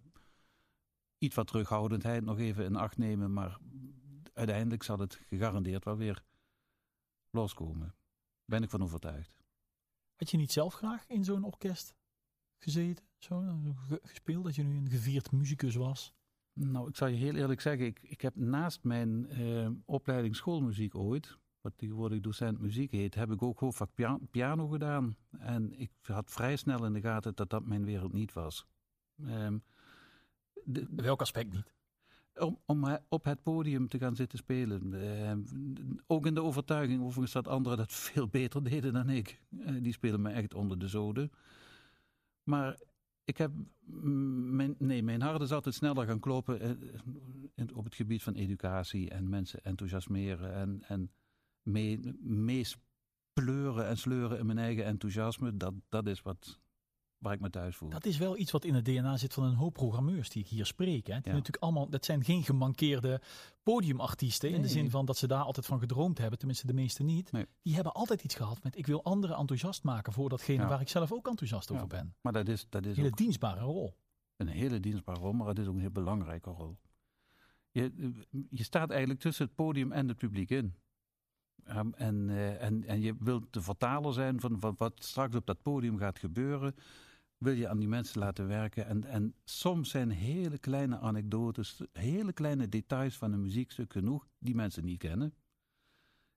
iets 1.18 1.34
wat 1.34 1.46
terughoudendheid 1.46 2.24
nog 2.24 2.38
even 2.38 2.64
in 2.64 2.76
acht 2.76 2.96
nemen, 2.96 3.32
maar 3.32 3.58
uiteindelijk 4.32 4.82
zal 4.82 4.98
het 4.98 5.14
gegarandeerd 5.14 5.84
wel 5.84 5.96
weer 5.96 6.22
loskomen. 7.30 7.94
Ben 8.44 8.62
ik 8.62 8.70
van 8.70 8.82
overtuigd. 8.82 9.42
Had 10.16 10.30
je 10.30 10.36
niet 10.36 10.52
zelf 10.52 10.74
graag 10.74 11.06
in 11.06 11.24
zo'n 11.24 11.44
orkest 11.44 11.94
gezeten, 12.64 13.04
zo, 13.18 13.44
gespeeld, 14.02 14.44
dat 14.44 14.54
je 14.54 14.62
nu 14.62 14.76
een 14.76 14.90
gevierd 14.90 15.32
muzikus 15.32 15.74
was? 15.74 16.14
Nou, 16.52 16.88
ik 16.88 16.96
zal 16.96 17.08
je 17.08 17.16
heel 17.16 17.34
eerlijk 17.34 17.60
zeggen, 17.60 17.86
ik, 17.86 17.98
ik 18.02 18.20
heb 18.20 18.36
naast 18.36 18.84
mijn 18.84 19.40
uh, 19.40 19.68
opleiding 19.84 20.36
schoolmuziek 20.36 20.94
ooit, 20.94 21.38
wat 21.60 21.72
tegenwoordig 21.76 22.20
docent 22.20 22.60
muziek 22.60 22.90
heet, 22.90 23.14
heb 23.14 23.30
ik 23.30 23.42
ook 23.42 23.58
hoofdvak 23.58 23.90
piano 24.30 24.68
gedaan. 24.68 25.16
En 25.38 25.80
ik 25.80 25.90
had 26.02 26.30
vrij 26.30 26.56
snel 26.56 26.84
in 26.84 26.92
de 26.92 27.00
gaten 27.00 27.34
dat 27.34 27.50
dat 27.50 27.64
mijn 27.64 27.84
wereld 27.84 28.12
niet 28.12 28.32
was. 28.32 28.66
Um, 29.28 29.62
de, 30.64 30.86
Welk 30.90 31.20
aspect 31.20 31.52
niet? 31.52 31.72
Om, 32.34 32.58
om 32.66 32.98
op 33.08 33.24
het 33.24 33.42
podium 33.42 33.88
te 33.88 33.98
gaan 33.98 34.16
zitten 34.16 34.38
spelen. 34.38 34.92
Uh, 34.92 35.32
ook 36.06 36.26
in 36.26 36.34
de 36.34 36.42
overtuiging 36.42 37.02
overigens 37.02 37.32
dat 37.32 37.48
anderen 37.48 37.78
dat 37.78 37.92
veel 38.12 38.28
beter 38.28 38.64
deden 38.64 38.92
dan 38.92 39.08
ik. 39.10 39.40
Uh, 39.50 39.82
die 39.82 39.92
spelen 39.92 40.22
me 40.22 40.30
echt 40.30 40.54
onder 40.54 40.78
de 40.78 40.88
zoden. 40.88 41.32
Maar 42.44 42.80
ik 43.24 43.36
heb, 43.36 43.52
mijn, 43.86 44.74
nee, 44.78 45.02
mijn 45.02 45.22
hart 45.22 45.40
is 45.40 45.52
altijd 45.52 45.74
sneller 45.74 46.06
gaan 46.06 46.20
kloppen 46.20 46.78
uh, 47.54 47.76
op 47.76 47.84
het 47.84 47.94
gebied 47.94 48.22
van 48.22 48.34
educatie 48.34 49.10
en 49.10 49.28
mensen 49.28 49.64
enthousiasmeren 49.64 50.54
en, 50.54 50.82
en 50.88 51.12
mee, 51.62 52.00
meespleuren 52.20 53.86
en 53.86 53.96
sleuren 53.96 54.38
in 54.38 54.46
mijn 54.46 54.58
eigen 54.58 54.84
enthousiasme. 54.84 55.56
Dat, 55.56 55.74
dat 55.88 56.06
is 56.06 56.22
wat, 56.22 56.60
waar 57.24 57.32
ik 57.32 57.40
me 57.40 57.50
thuis 57.50 57.76
voel. 57.76 57.88
Dat 57.88 58.06
is 58.06 58.18
wel 58.18 58.38
iets 58.38 58.50
wat 58.50 58.64
in 58.64 58.74
het 58.74 58.84
DNA 58.84 59.16
zit 59.16 59.34
van 59.34 59.44
een 59.44 59.54
hoop 59.54 59.72
programmeurs 59.72 60.28
die 60.28 60.42
ik 60.42 60.48
hier 60.48 60.66
spreek. 60.66 61.06
Hè. 61.06 61.14
natuurlijk 61.14 61.56
allemaal, 61.56 61.88
dat 61.88 62.04
zijn 62.04 62.24
geen 62.24 62.42
gemankeerde 62.42 63.20
podiumartiesten. 63.62 64.50
In 64.50 64.62
de 64.62 64.68
zin 64.68 64.90
van 64.90 65.04
dat 65.04 65.16
ze 65.16 65.26
daar 65.26 65.42
altijd 65.42 65.66
van 65.66 65.78
gedroomd 65.78 66.18
hebben. 66.18 66.38
Tenminste, 66.38 66.66
de 66.66 66.72
meeste 66.72 67.02
niet. 67.02 67.30
Die 67.62 67.74
hebben 67.74 67.92
altijd 67.92 68.22
iets 68.22 68.34
gehad 68.34 68.62
met 68.62 68.78
ik 68.78 68.86
wil 68.86 69.04
anderen 69.04 69.36
enthousiast 69.36 69.82
maken 69.82 70.12
voor 70.12 70.28
datgene 70.28 70.66
waar 70.66 70.80
ik 70.80 70.88
zelf 70.88 71.12
ook 71.12 71.28
enthousiast 71.28 71.70
over 71.70 71.86
ben. 71.86 72.14
Maar 72.20 72.32
dat 72.32 72.48
is, 72.48 72.66
dat 72.68 72.86
is 72.86 72.96
een 72.96 73.02
hele 73.02 73.16
dienstbare 73.16 73.60
rol. 73.60 73.94
Een 74.36 74.48
hele 74.48 74.80
dienstbare 74.80 75.20
rol, 75.20 75.32
maar 75.32 75.48
het 75.48 75.58
is 75.58 75.66
ook 75.66 75.74
een 75.74 75.80
heel 75.80 75.90
belangrijke 75.90 76.50
rol. 76.50 76.78
Je, 77.70 78.12
je 78.50 78.62
staat 78.62 78.90
eigenlijk 78.90 79.20
tussen 79.20 79.44
het 79.44 79.54
podium 79.54 79.92
en 79.92 80.08
het 80.08 80.16
publiek 80.16 80.50
in. 80.50 80.74
Um, 81.68 81.94
en, 81.94 82.28
uh, 82.28 82.62
en, 82.62 82.84
en 82.84 83.00
je 83.00 83.14
wilt 83.18 83.52
de 83.52 83.60
vertaler 83.60 84.12
zijn 84.12 84.40
van, 84.40 84.60
van 84.60 84.74
wat 84.76 84.92
straks 85.04 85.36
op 85.36 85.46
dat 85.46 85.62
podium 85.62 85.98
gaat 85.98 86.18
gebeuren 86.18 86.74
wil 87.38 87.54
je 87.54 87.68
aan 87.68 87.78
die 87.78 87.88
mensen 87.88 88.20
laten 88.20 88.46
werken. 88.46 88.86
En, 88.86 89.04
en 89.04 89.34
soms 89.44 89.90
zijn 89.90 90.10
hele 90.10 90.58
kleine 90.58 90.98
anekdotes, 90.98 91.80
hele 91.92 92.32
kleine 92.32 92.68
details 92.68 93.16
van 93.16 93.32
een 93.32 93.40
muziekstuk 93.40 93.92
genoeg 93.92 94.28
die 94.38 94.54
mensen 94.54 94.84
niet 94.84 94.98
kennen. 94.98 95.34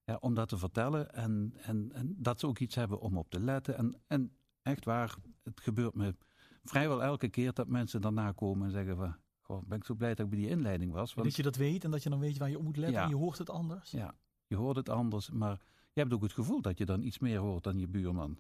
Ja, 0.04 0.18
om 0.20 0.34
dat 0.34 0.50
te 0.50 0.58
vertellen 0.58 1.13
en, 1.13 1.54
en, 1.56 1.92
en 1.94 2.16
dat 2.18 2.39
ze 2.39 2.48
ook 2.48 2.60
iets 2.60 2.75
hebben 2.75 3.00
om 3.00 3.18
op 3.18 3.30
te 3.30 3.39
letten. 3.39 3.77
En, 3.77 4.01
en 4.08 4.38
echt 4.62 4.86
waar, 4.86 5.16
het 5.44 5.62
gebeurt 5.62 5.96
me 5.96 6.16
vrijwel 6.63 7.04
elke 7.04 7.30
keer 7.30 7.54
dat 7.54 7.68
mensen 7.68 8.01
daarna 8.01 8.32
komen 8.32 8.66
en 8.66 8.72
zeggen 8.72 8.96
van... 8.96 9.16
Goh, 9.42 9.63
ben 9.63 9.77
ik 9.77 9.86
zo 9.86 9.94
blij 9.94 10.10
dat 10.10 10.25
ik 10.25 10.30
bij 10.32 10.39
die 10.39 10.50
inleiding 10.50 10.92
was. 10.92 11.13
Want, 11.13 11.27
dat 11.27 11.36
je 11.36 11.44
dat 11.44 11.56
weet 11.56 11.84
en 11.84 11.92
dat 11.92 12.04
je 12.04 12.10
dan 12.10 12.20
weet 12.20 12.38
waar 12.38 12.50
je 12.50 12.58
op 12.58 12.63
moet 12.63 12.77
letten 12.77 12.96
ja, 12.96 13.04
en 13.04 13.10
je 13.10 13.16
hoort 13.16 13.38
het 13.38 13.50
anders. 13.50 13.92
Ja, 13.92 14.16
je 14.48 14.56
hoort 14.56 14.75
het 14.75 14.89
anders, 14.89 15.30
maar 15.30 15.62
je 15.94 16.01
hebt 16.01 16.13
ook 16.13 16.22
het 16.22 16.34
gevoel 16.34 16.62
dat 16.62 16.77
je 16.77 16.86
dan 16.86 17.01
iets 17.01 17.20
meer 17.20 17.39
hoort 17.39 17.63
dan 17.63 17.80
je 17.80 17.88
buurman. 17.88 18.38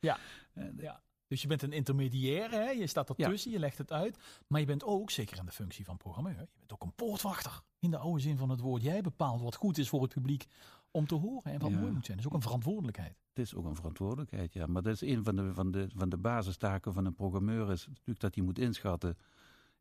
ja, 0.00 0.18
ja. 0.76 1.02
Dus 1.28 1.42
je 1.42 1.48
bent 1.48 1.62
een 1.62 1.72
intermediair, 1.72 2.50
hè? 2.50 2.70
je 2.70 2.86
staat 2.86 3.08
ertussen, 3.08 3.50
je 3.50 3.58
legt 3.58 3.78
het 3.78 3.92
uit. 3.92 4.18
Maar 4.46 4.60
je 4.60 4.66
bent 4.66 4.84
ook, 4.84 5.10
zeker 5.10 5.38
in 5.38 5.44
de 5.44 5.52
functie 5.52 5.84
van 5.84 5.96
programmeur, 5.96 6.32
je 6.32 6.58
bent 6.58 6.72
ook 6.72 6.82
een 6.82 6.94
poortwachter. 6.94 7.62
In 7.78 7.90
de 7.90 7.98
oude 7.98 8.20
zin 8.20 8.36
van 8.36 8.48
het 8.50 8.60
woord. 8.60 8.82
Jij 8.82 9.00
bepaalt 9.00 9.40
wat 9.40 9.54
goed 9.54 9.78
is 9.78 9.88
voor 9.88 10.02
het 10.02 10.12
publiek 10.12 10.46
om 10.90 11.06
te 11.06 11.14
horen 11.14 11.52
en 11.52 11.58
wat 11.58 11.70
mooi 11.70 11.92
moet 11.92 12.06
zijn. 12.06 12.16
Dat 12.16 12.26
is 12.26 12.26
ook 12.26 12.32
een 12.32 12.42
verantwoordelijkheid. 12.42 13.16
Het 13.28 13.46
is 13.46 13.54
ook 13.54 13.64
een 13.64 13.76
verantwoordelijkheid, 13.76 14.52
ja. 14.52 14.66
Maar 14.66 14.82
dat 14.82 14.92
is 14.92 15.00
een 15.00 15.24
van 15.24 15.36
de, 15.36 15.54
van 15.54 15.70
de, 15.70 15.88
van 15.94 16.08
de 16.08 16.16
basistaken 16.16 16.92
van 16.92 17.04
een 17.04 17.14
programmeur. 17.14 17.70
Is 17.70 17.86
natuurlijk 17.86 18.20
dat 18.20 18.34
hij 18.34 18.44
moet 18.44 18.58
inschatten, 18.58 19.16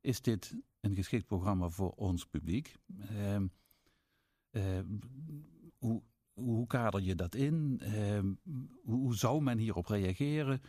is 0.02 0.22
dit 0.22 0.56
een 0.80 0.96
geschikt 0.96 1.26
programma 1.26 1.70
voor 1.70 1.92
ons 1.92 2.26
publiek? 2.26 2.76
Uh, 3.12 3.36
uh, 4.52 4.80
hoe, 5.78 6.02
hoe 6.34 6.68
kader 6.68 7.02
je 7.02 7.16
dat 7.16 7.36
in? 7.36 7.82
Uh, 7.84 8.20
hoe 8.84 9.16
zou 9.16 9.42
men 9.42 9.58
hierop 9.58 9.86
reageren? 9.86 10.62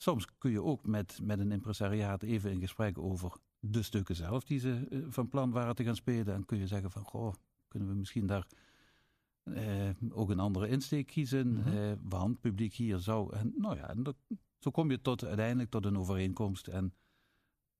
Soms 0.00 0.26
kun 0.38 0.50
je 0.50 0.62
ook 0.62 0.86
met, 0.86 1.18
met 1.22 1.38
een 1.38 1.52
impresariaat 1.52 2.22
even 2.22 2.50
in 2.50 2.60
gesprek 2.60 2.98
over 2.98 3.32
de 3.60 3.82
stukken 3.82 4.14
zelf 4.14 4.44
die 4.44 4.58
ze 4.58 4.86
uh, 4.90 5.06
van 5.08 5.28
plan 5.28 5.50
waren 5.50 5.74
te 5.74 5.84
gaan 5.84 5.96
spelen. 5.96 6.34
En 6.34 6.44
kun 6.44 6.58
je 6.58 6.66
zeggen 6.66 6.90
van, 6.90 7.04
goh, 7.04 7.34
kunnen 7.68 7.88
we 7.88 7.94
misschien 7.94 8.26
daar 8.26 8.46
uh, 9.44 9.90
ook 10.10 10.30
een 10.30 10.38
andere 10.38 10.68
insteek 10.68 11.06
kiezen? 11.06 11.48
Mm 11.48 11.62
-hmm. 11.62 11.76
uh, 11.76 11.92
want 12.02 12.40
publiek 12.40 12.74
hier 12.74 12.98
zou... 12.98 13.36
En, 13.36 13.54
nou 13.56 13.76
ja, 13.76 13.88
en 13.88 14.02
dat, 14.02 14.16
zo 14.58 14.70
kom 14.70 14.90
je 14.90 15.00
tot, 15.00 15.24
uiteindelijk 15.24 15.70
tot 15.70 15.84
een 15.84 15.98
overeenkomst. 15.98 16.66
En 16.66 16.94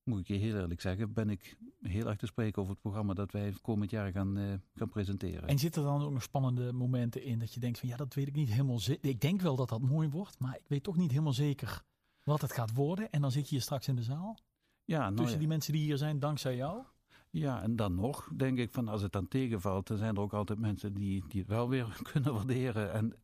moet 0.03 0.21
ik 0.21 0.27
je 0.27 0.35
heel 0.35 0.57
eerlijk 0.57 0.81
zeggen, 0.81 1.13
ben 1.13 1.31
ik 1.31 1.59
heel 1.81 2.07
erg 2.07 2.17
te 2.17 2.27
spreken 2.27 2.61
over 2.61 2.73
het 2.73 2.83
programma 2.83 3.15
dat 3.15 3.33
wij 3.33 3.55
komend 3.63 3.91
jaar 3.91 4.13
gaan, 4.13 4.63
gaan 4.75 4.89
presenteren. 4.89 5.49
En 5.49 5.59
zitten 5.59 5.83
er 5.83 5.89
dan 5.89 6.03
ook 6.03 6.13
nog 6.13 6.23
spannende 6.23 6.73
momenten 6.73 7.23
in 7.23 7.39
dat 7.39 7.55
je 7.55 7.61
denkt 7.61 7.79
van, 7.79 7.89
ja, 7.89 7.97
dat 7.97 8.15
weet 8.15 8.27
ik 8.27 8.35
niet 8.35 8.49
helemaal 8.49 8.79
zeker. 8.79 9.11
Ik 9.11 9.21
denk 9.21 9.41
wel 9.41 9.57
dat 9.57 9.69
dat 9.69 9.81
mooi 9.81 10.09
wordt, 10.09 10.39
maar 10.39 10.57
ik 10.57 10.69
weet 10.69 10.83
toch 10.83 10.97
niet 10.97 11.11
helemaal 11.11 11.33
zeker 11.33 11.85
wat 12.29 12.41
het 12.41 12.53
gaat 12.53 12.75
worden. 12.75 13.11
En 13.11 13.21
dan 13.21 13.33
zit 13.33 13.43
je 13.43 13.55
hier 13.55 13.63
straks 13.63 13.89
in 13.89 13.97
de 13.97 14.03
zaal. 14.03 14.39
Ja, 14.85 15.01
nou 15.01 15.17
Tussen 15.17 15.39
die 15.39 15.49
mensen 15.49 15.73
die 15.73 15.83
hier 15.83 15.97
zijn, 15.97 16.19
dankzij 16.19 16.57
jou. 16.57 16.83
Ja, 17.31 17.63
en 17.63 17.77
dan 17.77 17.95
nog 17.95 18.31
denk 18.37 18.59
ik 18.59 18.71
van 18.71 18.89
als 18.89 19.03
het 19.03 19.13
dan 19.13 19.29
tegenvalt, 19.29 19.87
dan 19.87 19.97
zijn 19.97 20.15
er 20.15 20.21
ook 20.21 20.33
altijd 20.33 20.59
mensen 20.59 20.95
die, 20.95 21.25
die 21.29 21.41
het 21.41 21.49
wel 21.49 21.69
weer 21.69 21.99
kunnen 22.13 22.35
waarderen. 22.35 22.93
En 22.93 23.15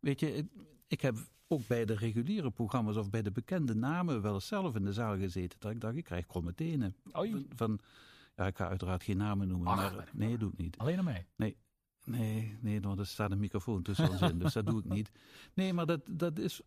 weet 0.00 0.20
je, 0.20 0.46
ik 0.86 1.00
heb 1.00 1.16
ook 1.46 1.66
bij 1.66 1.84
de 1.84 1.94
reguliere 1.94 2.50
programma's 2.50 2.96
of 2.96 3.10
bij 3.10 3.22
de 3.22 3.30
bekende 3.30 3.74
namen 3.74 4.22
wel 4.22 4.34
eens 4.34 4.46
zelf 4.46 4.74
in 4.74 4.84
de 4.84 4.92
zaal 4.92 5.16
gezeten. 5.16 5.60
Dat 5.60 5.70
ik 5.70 5.80
dacht, 5.80 5.96
ik 5.96 6.04
krijg 6.04 6.26
kromme 6.26 6.54
tenen. 6.54 6.94
Van, 7.02 7.46
van, 7.54 7.78
ja, 8.36 8.46
ik 8.46 8.56
ga 8.56 8.68
uiteraard 8.68 9.02
geen 9.02 9.16
namen 9.16 9.48
noemen, 9.48 9.66
Ach, 9.68 9.76
maar 9.94 10.10
nee, 10.12 10.38
doe 10.38 10.50
ik 10.52 10.58
niet. 10.58 10.78
Alleen 10.78 10.98
aan 10.98 11.04
mij? 11.04 11.26
Nee. 11.36 11.56
Nee, 12.04 12.58
nee, 12.60 12.80
want 12.80 12.98
er 12.98 13.06
staat 13.06 13.30
een 13.30 13.38
microfoon 13.38 13.82
tussen 13.82 14.10
ons 14.10 14.20
in, 14.20 14.38
dus 14.38 14.52
dat 14.52 14.66
doe 14.66 14.78
ik 14.78 14.84
niet. 14.84 15.10
Nee, 15.54 15.72
maar 15.72 15.86
dat, 15.86 16.00
dat 16.10 16.38
is 16.38 16.62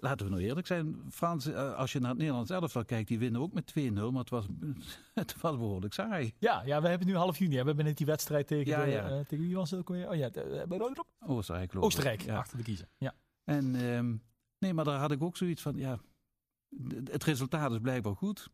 Laten 0.00 0.26
we 0.26 0.32
nou 0.32 0.44
eerlijk 0.44 0.66
zijn, 0.66 1.02
Frans, 1.10 1.46
eh, 1.46 1.74
als 1.74 1.92
je 1.92 2.00
naar 2.00 2.08
het 2.08 2.18
Nederlands 2.18 2.50
elftal 2.50 2.84
kijkt, 2.84 3.08
die 3.08 3.18
winnen 3.18 3.40
ook 3.40 3.52
met 3.52 3.66
2-0, 3.66 3.92
maar 3.92 4.20
het 4.20 4.30
was, 4.30 4.46
het 5.14 5.40
was 5.40 5.56
behoorlijk 5.56 5.94
saai. 5.94 6.34
Ja, 6.38 6.62
ja, 6.64 6.82
we 6.82 6.88
hebben 6.88 7.06
nu 7.06 7.16
half 7.16 7.38
juni. 7.38 7.58
We 7.58 7.66
hebben 7.66 7.84
net 7.84 7.96
die 7.96 8.06
wedstrijd 8.06 8.46
tegen, 8.46 8.66
ja, 8.66 8.84
de, 8.84 8.90
ja. 8.90 9.10
Uh, 9.10 9.24
tegen 9.24 9.44
wie 9.44 9.54
was 9.54 9.70
het 9.70 9.80
ook 9.80 9.88
weer? 9.88 10.08
Oh 10.08 10.16
ja, 10.16 10.28
de, 10.28 11.06
Oostenrijk. 11.18 11.76
Oostenrijk, 11.76 12.22
ja. 12.22 12.36
achter 12.36 12.56
de 12.56 12.62
kiezen. 12.62 12.88
Ja. 12.98 13.14
En 13.44 13.74
um, 13.74 14.22
nee, 14.58 14.74
maar 14.74 14.84
daar 14.84 14.98
had 14.98 15.10
ik 15.10 15.22
ook 15.22 15.36
zoiets 15.36 15.62
van, 15.62 15.76
ja, 15.76 15.98
het 17.04 17.24
resultaat 17.24 17.72
is 17.72 17.78
blijkbaar 17.78 18.16
goed. 18.16 18.48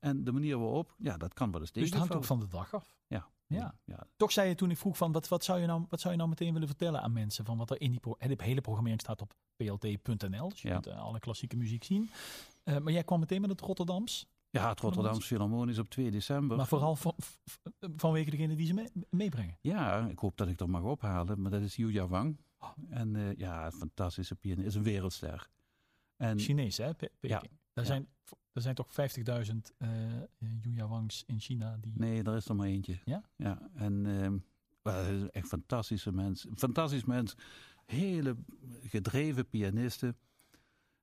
En 0.00 0.24
de 0.24 0.32
manier 0.32 0.58
waarop, 0.58 0.94
ja, 0.98 1.16
dat 1.16 1.34
kan 1.34 1.50
wel 1.50 1.60
eens 1.60 1.70
tegen. 1.70 1.90
Dus 1.90 1.98
het 1.98 2.08
hangt 2.08 2.14
ook 2.14 2.28
van 2.28 2.40
de 2.40 2.48
dag 2.48 2.74
af. 2.74 2.96
Ja. 3.06 3.28
Ja. 3.58 3.74
ja. 3.84 4.06
Toch 4.16 4.32
zei 4.32 4.48
je 4.48 4.54
toen 4.54 4.70
ik 4.70 4.76
vroeg 4.76 4.96
van 4.96 5.12
wat, 5.12 5.28
wat, 5.28 5.44
zou 5.44 5.60
je 5.60 5.66
nou, 5.66 5.84
wat 5.88 6.00
zou 6.00 6.12
je 6.12 6.18
nou 6.18 6.30
meteen 6.30 6.52
willen 6.52 6.68
vertellen 6.68 7.02
aan 7.02 7.12
mensen 7.12 7.44
van 7.44 7.56
wat 7.56 7.70
er 7.70 7.80
in 7.80 7.90
die 7.90 8.00
pro 8.00 8.16
de 8.18 8.36
hele 8.36 8.60
programmering 8.60 9.00
staat 9.00 9.20
op 9.20 9.34
plt.nl. 9.56 10.48
Dus 10.48 10.62
je 10.62 10.68
ja. 10.68 10.74
kunt 10.74 10.86
uh, 10.86 11.02
alle 11.02 11.18
klassieke 11.18 11.56
muziek 11.56 11.84
zien. 11.84 12.10
Uh, 12.64 12.78
maar 12.78 12.92
jij 12.92 13.04
kwam 13.04 13.20
meteen 13.20 13.40
met 13.40 13.50
het 13.50 13.60
Rotterdams. 13.60 14.26
Ja, 14.50 14.68
het 14.68 14.80
Rotterdamse 14.80 15.26
Philharmonisch 15.26 15.78
op 15.78 15.90
2 15.90 16.10
december. 16.10 16.56
Maar 16.56 16.66
vooral 16.66 16.96
van, 16.96 17.14
vanwege 17.96 18.30
degene 18.30 18.54
die 18.54 18.66
ze 18.66 18.74
mee, 18.74 18.88
meebrengen. 19.10 19.58
Ja, 19.60 20.06
ik 20.06 20.18
hoop 20.18 20.36
dat 20.36 20.48
ik 20.48 20.58
dat 20.58 20.68
mag 20.68 20.82
ophalen. 20.82 21.42
Maar 21.42 21.50
dat 21.50 21.60
is 21.60 21.76
Yuya 21.76 22.06
Wang. 22.06 22.40
Oh. 22.58 22.68
En 22.90 23.14
uh, 23.14 23.36
ja, 23.36 23.70
fantastische 23.70 24.34
pianist. 24.34 24.66
Is 24.66 24.74
een 24.74 24.82
wereldster. 24.82 25.48
En, 26.16 26.38
Chinees, 26.38 26.76
hè? 26.76 26.94
Pe 26.94 27.10
ja. 27.20 27.42
Er, 27.72 27.86
zijn, 27.86 28.08
er 28.52 28.62
zijn 28.62 28.74
toch 28.74 28.88
50.000 28.88 28.94
uh, 29.78 29.88
Yuya 30.62 30.88
Wangs 30.88 31.24
in 31.26 31.40
China? 31.40 31.76
Die... 31.80 31.92
Nee, 31.96 32.22
er 32.22 32.36
is 32.36 32.48
er 32.48 32.56
maar 32.56 32.66
eentje. 32.66 32.98
Ja? 33.04 33.22
Ja, 33.36 33.70
en 33.74 34.04
uh, 34.84 35.34
echt 35.34 35.48
fantastische 35.48 36.12
mens. 36.12 36.46
Fantastisch 36.56 37.04
mens. 37.04 37.36
Hele 37.86 38.36
gedreven 38.82 39.48
pianisten. 39.48 40.16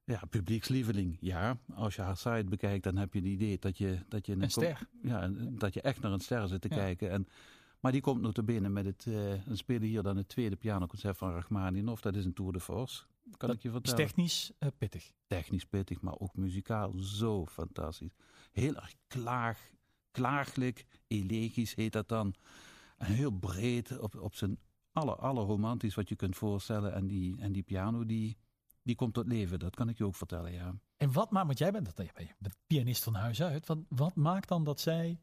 Ja, 0.04 0.22
publiekslieveling. 0.30 1.18
Ja, 1.20 1.58
als 1.74 1.96
je 1.96 2.02
haar 2.02 2.18
site 2.18 2.46
bekijkt, 2.50 2.84
dan 2.84 2.98
heb 2.98 3.14
je 3.14 3.20
het 3.20 3.28
idee 3.28 3.60
dat 3.60 3.78
je... 3.78 4.00
Dat 4.08 4.26
je 4.26 4.34
een, 4.34 4.52
ster. 4.52 4.88
Ja, 5.02 5.28
dat 5.38 5.74
je 5.74 5.82
echt 5.82 6.02
naar 6.02 6.12
een 6.12 6.20
ster 6.20 6.48
zit 6.48 6.62
te 6.62 6.68
kijken. 6.68 7.12
En, 7.12 7.28
maar 7.80 7.92
die 7.92 8.02
komt 8.02 8.22
nog 8.22 8.46
binnen 8.46 8.74
met 8.74 8.86
het... 8.86 9.06
Uh, 9.06 9.16
we 9.46 9.56
spelen 9.56 9.88
hier 9.88 10.04
dan 10.04 10.18
het 10.18 10.30
tweede 10.30 10.56
pianoconcert 10.56 11.18
van 11.18 11.32
Rachmaninoff. 11.32 12.02
Dat 12.02 12.16
is 12.16 12.26
een 12.26 12.34
tour 12.34 12.52
de 12.52 12.60
force. 12.60 13.04
Kan 13.38 13.50
ik 13.50 13.62
je 13.62 13.72
vertellen. 13.72 14.00
Is 14.00 14.06
technisch 14.06 14.52
uh, 14.60 14.70
pittig. 14.78 15.12
Technisch 15.28 15.66
pittig, 15.66 16.02
maar 16.02 16.20
ook 16.20 16.36
muzikaal 16.36 16.94
zo 17.00 17.46
fantastisch. 17.46 18.14
Heel 18.52 18.76
erg 18.76 18.94
klaag, 19.08 19.72
klaaglijk, 20.12 20.86
elegisch 21.08 21.76
heet 21.76 21.94
dat 21.94 22.08
dan. 22.08 22.34
En 22.98 23.14
heel 23.14 23.32
breed, 23.32 24.00
op, 24.00 24.16
op 24.16 24.36
zijn 24.36 24.60
aller, 24.92 25.16
aller 25.16 25.44
romantisch 25.44 25.96
wat 25.96 26.10
je 26.10 26.16
kunt 26.16 26.36
voorstellen. 26.36 26.94
En 26.94 27.08
die, 27.08 27.40
en 27.40 27.52
die 27.52 27.64
piano 27.64 28.06
die 28.06 28.38
die 28.88 28.96
komt 28.96 29.14
tot 29.14 29.28
leven. 29.28 29.60
Dat 29.60 29.76
kan 29.76 29.90
ik 29.90 29.98
je 29.98 30.06
ook 30.06 30.16
vertellen, 30.16 30.52
ja. 30.52 30.76
En 30.98 31.12
wat 31.12 31.32
maakt, 31.32 31.46
want 31.46 31.58
jij 31.58 31.72
bent, 31.72 31.96
dat, 31.96 32.06
je 32.16 32.34
bent 32.40 32.56
pianist 32.68 33.04
van 33.04 33.14
huis 33.14 33.42
uit. 33.42 33.68
Wat, 33.68 33.78
wat 33.90 34.16
maakt 34.16 34.48
dan 34.48 34.64
dat 34.64 34.80
zij, 34.80 35.20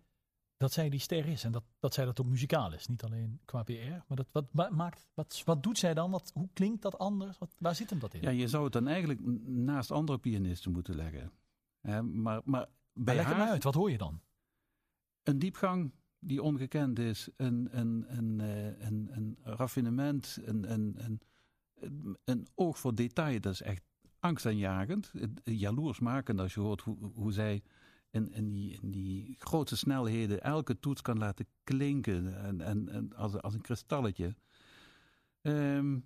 dat 0.64 0.72
zij 0.72 0.88
die 0.88 1.00
ster 1.00 1.26
is 1.26 1.44
en 1.44 1.52
dat, 1.52 1.64
dat 1.78 1.94
zij 1.94 2.04
dat 2.04 2.20
ook 2.20 2.26
muzikaal 2.26 2.72
is? 2.72 2.86
Niet 2.86 3.02
alleen 3.02 3.40
qua 3.44 3.62
PR, 3.62 3.72
maar 3.72 4.16
dat, 4.16 4.26
wat, 4.52 4.70
maakt, 4.70 5.06
wat, 5.14 5.42
wat 5.44 5.62
doet 5.62 5.78
zij 5.78 5.94
dan? 5.94 6.10
Wat, 6.10 6.30
hoe 6.34 6.48
klinkt 6.52 6.82
dat 6.82 6.98
anders? 6.98 7.38
Wat, 7.38 7.54
waar 7.58 7.74
zit 7.74 7.90
hem 7.90 7.98
dat 7.98 8.14
in? 8.14 8.22
Ja, 8.22 8.30
je 8.30 8.48
zou 8.48 8.64
het 8.64 8.72
dan 8.72 8.88
eigenlijk 8.88 9.20
naast 9.46 9.90
andere 9.90 10.18
pianisten 10.18 10.72
moeten 10.72 10.96
leggen. 10.96 11.32
maar, 12.22 12.40
maar 12.44 12.66
bij 12.92 13.14
leg 13.16 13.24
haar, 13.24 13.48
uit, 13.48 13.64
wat 13.64 13.74
hoor 13.74 13.90
je 13.90 13.98
dan? 13.98 14.20
Een 15.22 15.38
diepgang 15.38 15.92
die 16.18 16.42
ongekend 16.42 16.98
is, 16.98 17.28
een, 17.36 17.68
een, 17.78 18.04
een, 18.08 18.40
een, 18.40 18.40
eh, 18.40 18.86
een, 18.86 19.08
een 19.12 19.36
raffinement, 19.42 20.38
een, 20.44 20.72
een, 20.72 20.94
een 20.98 21.20
een 22.24 22.46
oog 22.54 22.78
voor 22.78 22.94
detail, 22.94 23.40
dat 23.40 23.52
is 23.52 23.62
echt 23.62 23.82
angstaanjagend. 24.18 25.12
Jaloersmakend 25.44 26.40
als 26.40 26.54
je 26.54 26.60
hoort 26.60 26.80
hoe, 26.80 26.96
hoe 27.14 27.32
zij 27.32 27.62
in, 28.14 28.32
in, 28.32 28.50
die, 28.50 28.78
in 28.82 28.90
die 28.90 29.34
grote 29.38 29.76
snelheden 29.76 30.42
elke 30.42 30.78
toets 30.78 31.02
kan 31.02 31.18
laten 31.18 31.46
klinken 31.64 32.42
en, 32.42 32.60
en, 32.60 32.88
en 32.88 33.16
als, 33.16 33.40
als 33.40 33.54
een 33.54 33.60
kristalletje. 33.60 34.34
Ehm, 35.40 35.98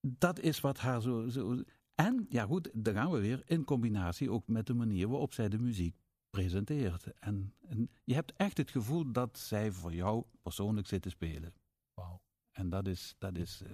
dat 0.00 0.40
is 0.40 0.60
wat 0.60 0.78
haar 0.78 1.00
zo, 1.00 1.28
zo. 1.28 1.62
En 1.94 2.26
ja, 2.28 2.44
goed, 2.44 2.70
dan 2.72 2.94
gaan 2.94 3.10
we 3.10 3.20
weer 3.20 3.42
in 3.46 3.64
combinatie 3.64 4.30
ook 4.30 4.48
met 4.48 4.66
de 4.66 4.74
manier 4.74 5.08
waarop 5.08 5.32
zij 5.32 5.48
de 5.48 5.58
muziek 5.58 5.96
presenteert. 6.30 7.06
En, 7.18 7.54
en 7.60 7.90
je 8.04 8.14
hebt 8.14 8.32
echt 8.36 8.56
het 8.56 8.70
gevoel 8.70 9.12
dat 9.12 9.38
zij 9.38 9.72
voor 9.72 9.94
jou 9.94 10.24
persoonlijk 10.42 10.86
zit 10.86 11.02
te 11.02 11.10
spelen. 11.10 11.54
Wauw. 11.94 12.20
En 12.50 12.68
dat 12.68 12.88
is, 12.88 13.14
dat 13.18 13.36
is 13.36 13.62
uh, 13.62 13.70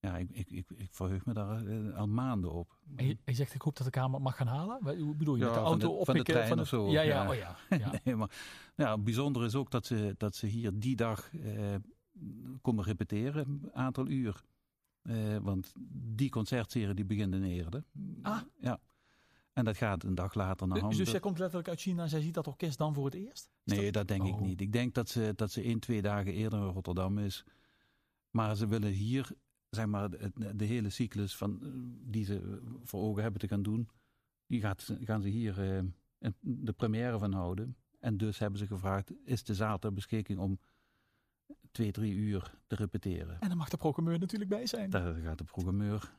ja, 0.00 0.16
ik, 0.16 0.30
ik, 0.30 0.50
ik, 0.50 0.70
ik 0.70 0.88
verheug 0.90 1.24
me 1.24 1.32
daar 1.32 1.62
uh, 1.62 1.96
al 1.96 2.08
maanden 2.08 2.52
op. 2.52 2.78
En 2.96 3.06
je, 3.06 3.18
je, 3.24 3.34
zegt, 3.34 3.54
ik 3.54 3.62
hoop 3.62 3.76
dat 3.76 3.84
de 3.84 3.92
Kamer 3.92 4.20
mag 4.20 4.36
gaan 4.36 4.46
halen? 4.46 4.98
Hoe 4.98 5.14
bedoel 5.14 5.36
je, 5.36 5.40
ja, 5.40 5.46
met 5.46 5.58
de 5.58 5.64
auto 5.64 5.90
op 5.90 6.04
van 6.04 6.14
de 6.14 6.22
trein 6.22 6.48
van 6.48 6.60
of 6.60 6.68
zo? 6.68 6.90
Ja, 6.90 7.00
ja, 7.00 7.22
ja. 7.22 7.30
Oh 7.30 7.34
ja, 7.34 7.56
ja. 7.76 8.00
nee, 8.04 8.16
maar 8.16 8.30
ja, 8.74 8.98
bijzonder 8.98 9.44
is 9.44 9.54
ook 9.54 9.70
dat 9.70 9.86
ze, 9.86 10.14
dat 10.18 10.34
ze 10.34 10.46
hier 10.46 10.70
die 10.74 10.96
dag 10.96 11.32
uh, 11.32 11.74
komen 12.62 12.84
repeteren, 12.84 13.60
een 13.62 13.74
aantal 13.74 14.08
uur. 14.08 14.42
Uh, 15.02 15.36
want 15.36 15.72
die 15.92 16.30
concertserie 16.30 16.94
die 16.94 17.04
begint 17.04 17.34
in 17.34 17.44
Eerde. 17.44 17.84
Ah. 18.22 18.40
Ja. 18.60 18.80
En 19.52 19.64
dat 19.64 19.76
gaat 19.76 20.02
een 20.02 20.14
dag 20.14 20.34
later 20.34 20.66
naar 20.66 20.78
Hamburg. 20.78 21.02
Dus 21.02 21.10
jij 21.10 21.20
komt 21.20 21.38
letterlijk 21.38 21.68
uit 21.68 21.80
China 21.80 22.02
en 22.02 22.08
zij 22.08 22.20
ziet 22.20 22.34
dat 22.34 22.46
orkest 22.46 22.78
dan 22.78 22.94
voor 22.94 23.04
het 23.04 23.14
eerst? 23.14 23.50
Is 23.64 23.72
nee, 23.72 23.84
dat, 23.84 23.92
dat 23.92 24.08
denk 24.08 24.22
oh. 24.22 24.28
ik 24.28 24.46
niet. 24.46 24.60
Ik 24.60 24.72
denk 24.72 24.94
dat 24.94 25.08
ze, 25.08 25.32
dat 25.36 25.50
ze 25.50 25.62
één, 25.62 25.80
twee 25.80 26.02
dagen 26.02 26.32
eerder 26.32 26.58
in 26.58 26.64
Rotterdam 26.64 27.18
is. 27.18 27.44
Maar 28.30 28.56
ze 28.56 28.66
willen 28.66 28.92
hier 28.92 29.30
zeg 29.70 29.86
maar, 29.86 30.10
de, 30.56 30.64
hele 30.64 30.90
cyclus 30.90 31.36
van, 31.36 31.62
eh, 31.62 31.68
die 32.10 32.24
ze 32.24 32.60
voor 32.82 33.00
ogen 33.00 33.22
hebben 33.22 33.40
te 33.40 33.48
gaan 33.48 33.62
doen, 33.62 33.88
die 34.46 34.60
gaat, 34.60 34.96
gaan 35.00 35.22
ze 35.22 35.28
hier 35.28 35.82
uh, 35.82 36.30
de 36.40 36.72
première 36.72 37.18
van 37.18 37.32
houden. 37.32 37.76
En 37.98 38.16
dus 38.16 38.38
hebben 38.38 38.58
ze 38.58 38.66
gevraagd, 38.66 39.12
is 39.24 39.44
de 39.44 39.54
zaal 39.54 39.78
ter 39.78 39.92
beschikking 39.92 40.38
om 40.38 40.58
twee, 41.70 41.90
drie 41.92 42.14
uur 42.14 42.52
te 42.66 42.74
repeteren. 42.74 43.40
En 43.40 43.48
dan 43.48 43.56
mag 43.56 43.68
de 43.68 43.76
programmeur 43.76 44.18
natuurlijk 44.18 44.50
bij 44.50 44.66
zijn. 44.66 44.90
Daar 44.90 45.14
gaat 45.14 45.38
de 45.38 45.44
programmeur 45.44 46.12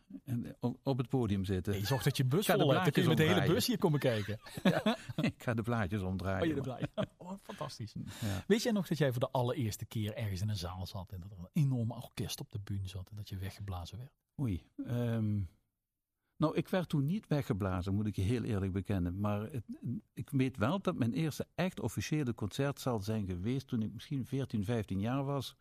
op 0.84 0.98
het 0.98 1.10
podium 1.10 1.46
zitten. 1.46 1.74
je 1.74 1.86
zorgt 1.86 2.04
dat 2.04 2.18
je 2.18 2.26
bus 2.26 2.46
vol 2.46 2.82
kun 2.92 3.02
je 3.02 3.08
met 3.08 3.18
de 3.18 3.24
hele 3.24 3.48
bus 3.48 3.68
hier 3.68 3.78
komen 3.78 4.00
kijken. 4.00 4.40
Ja, 4.64 4.98
ik 5.16 5.44
ga 5.44 5.54
de 5.54 5.62
blaadjes 5.62 6.02
omdraaien. 6.02 6.42
Oh, 6.42 6.48
je 6.48 6.54
de 6.54 6.62
blaadjes. 6.62 6.90
oh 7.18 7.32
fantastisch. 7.44 7.94
Ja. 8.20 8.44
Weet 8.48 8.64
jij 8.64 8.72
nog 8.72 8.88
dat 8.88 8.98
jij 8.98 9.12
voor 9.12 9.20
de 9.20 9.32
allereerste 9.32 9.86
keer 9.86 10.14
ergens 10.14 10.42
in 10.42 10.50
een 10.50 10.56
zaal 10.56 10.86
zat 10.86 11.12
en 11.12 11.20
dat 11.20 11.32
er 11.32 11.38
een 11.38 11.50
enorm 11.64 11.92
orkest 11.92 12.40
op 12.40 12.52
de 12.52 12.60
bühne 12.60 12.88
zat 12.88 13.10
en 13.10 13.16
dat 13.16 13.30
je 13.30 13.38
weggeblazen 13.38 13.98
werd? 13.98 14.12
Oei. 14.40 14.64
Um, 14.88 15.50
nou, 16.42 16.56
ik 16.56 16.68
werd 16.68 16.90
toen 16.90 17.06
niet 17.06 17.28
weggeblazen, 17.28 17.94
moet 17.94 18.08
ik 18.08 18.16
je 18.16 18.22
heel 18.22 18.44
eerlijk 18.44 18.72
bekennen. 18.72 19.20
Maar 19.20 19.50
ik 20.14 20.30
weet 20.30 20.58
wel 20.58 20.82
dat 20.82 20.96
mijn 20.96 21.14
eerste 21.14 21.48
echt 21.56 21.80
officiële 21.80 22.34
concert 22.34 22.80
zal 22.80 23.00
zijn 23.00 23.26
geweest 23.26 23.68
toen 23.68 23.82
ik 23.82 23.94
misschien 23.94 24.26
14, 24.26 24.66
15 24.66 25.00
jaar 25.00 25.24
was. 25.24 25.56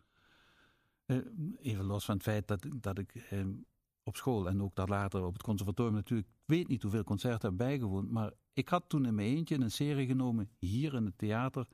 Uh, 1.06 1.18
even 1.58 1.84
los 1.84 2.04
van 2.04 2.14
het 2.14 2.22
feit 2.22 2.48
dat, 2.48 2.66
dat 2.76 2.98
ik 2.98 3.28
uh, 3.32 3.46
op 4.02 4.16
school 4.16 4.48
en 4.48 4.62
ook 4.62 4.74
dat 4.74 4.88
later 4.88 5.24
op 5.24 5.32
het 5.32 5.42
conservatorium 5.42 5.94
natuurlijk, 5.94 6.28
weet 6.44 6.68
niet 6.68 6.82
hoeveel 6.82 7.04
concerten 7.04 7.48
heb 7.48 7.58
bijgewoond. 7.58 8.10
Maar 8.10 8.32
ik 8.52 8.68
had 8.68 8.84
toen 8.88 9.06
in 9.06 9.14
mijn 9.14 9.36
eentje 9.36 9.60
een 9.60 9.70
serie 9.70 10.06
genomen 10.06 10.50
hier 10.58 10.94
in 10.94 11.04
het 11.04 11.18
theater 11.18 11.68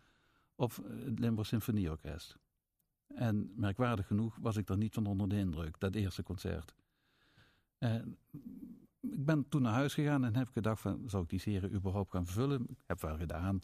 op 0.55 0.77
het 0.77 1.19
Limburg 1.19 1.47
Symfonieorkest. 1.47 2.37
En 3.07 3.53
merkwaardig 3.57 4.07
genoeg 4.07 4.37
was 4.41 4.57
ik 4.57 4.69
er 4.69 4.77
niet 4.77 4.95
van 4.95 5.07
onder 5.07 5.29
de 5.29 5.37
indruk, 5.37 5.81
dat 5.81 5.95
eerste 5.95 6.23
concert. 6.23 6.75
Uh, 7.79 7.95
ik 9.13 9.25
ben 9.25 9.49
toen 9.49 9.63
naar 9.63 9.73
huis 9.73 9.95
gegaan 9.95 10.25
en 10.25 10.37
heb 10.37 10.49
gedacht 10.49 10.81
van, 10.81 11.03
zou 11.07 11.23
ik 11.23 11.29
die 11.29 11.41
serie 11.41 11.71
überhaupt 11.71 12.11
gaan 12.11 12.27
vullen? 12.27 12.63
Ik 12.69 12.85
heb 12.87 13.01
wel 13.01 13.17
gedaan. 13.17 13.61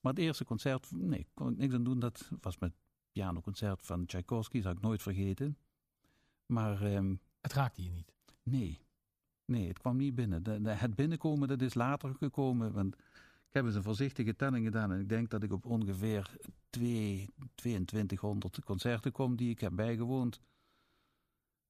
Maar 0.00 0.12
het 0.12 0.22
eerste 0.22 0.44
concert, 0.44 0.90
nee, 0.94 1.26
kon 1.34 1.52
ik 1.52 1.56
niks 1.58 1.74
aan 1.74 1.84
doen. 1.84 1.98
Dat 1.98 2.30
was 2.40 2.58
met 2.58 2.72
pianoconcert 3.12 3.82
van 3.82 4.06
Tchaikovsky, 4.06 4.60
zou 4.60 4.74
ik 4.74 4.80
nooit 4.80 5.02
vergeten. 5.02 5.58
Maar... 6.46 6.82
Ehm, 6.82 7.14
het 7.40 7.52
raakte 7.52 7.82
je 7.82 7.90
niet? 7.90 8.12
Nee. 8.42 8.80
Nee, 9.44 9.68
het 9.68 9.78
kwam 9.78 9.96
niet 9.96 10.14
binnen. 10.14 10.42
De, 10.42 10.70
het 10.70 10.94
binnenkomen, 10.94 11.48
dat 11.48 11.62
is 11.62 11.74
later 11.74 12.14
gekomen. 12.14 12.72
Want 12.72 12.94
ik 13.48 13.54
heb 13.54 13.64
eens 13.64 13.74
een 13.74 13.82
voorzichtige 13.82 14.36
telling 14.36 14.64
gedaan. 14.64 14.92
En 14.92 15.00
ik 15.00 15.08
denk 15.08 15.30
dat 15.30 15.42
ik 15.42 15.52
op 15.52 15.66
ongeveer 15.66 16.36
2, 16.70 17.28
2200 17.54 18.64
concerten 18.64 19.12
kom 19.12 19.36
die 19.36 19.50
ik 19.50 19.60
heb 19.60 19.72
bijgewoond. 19.74 20.40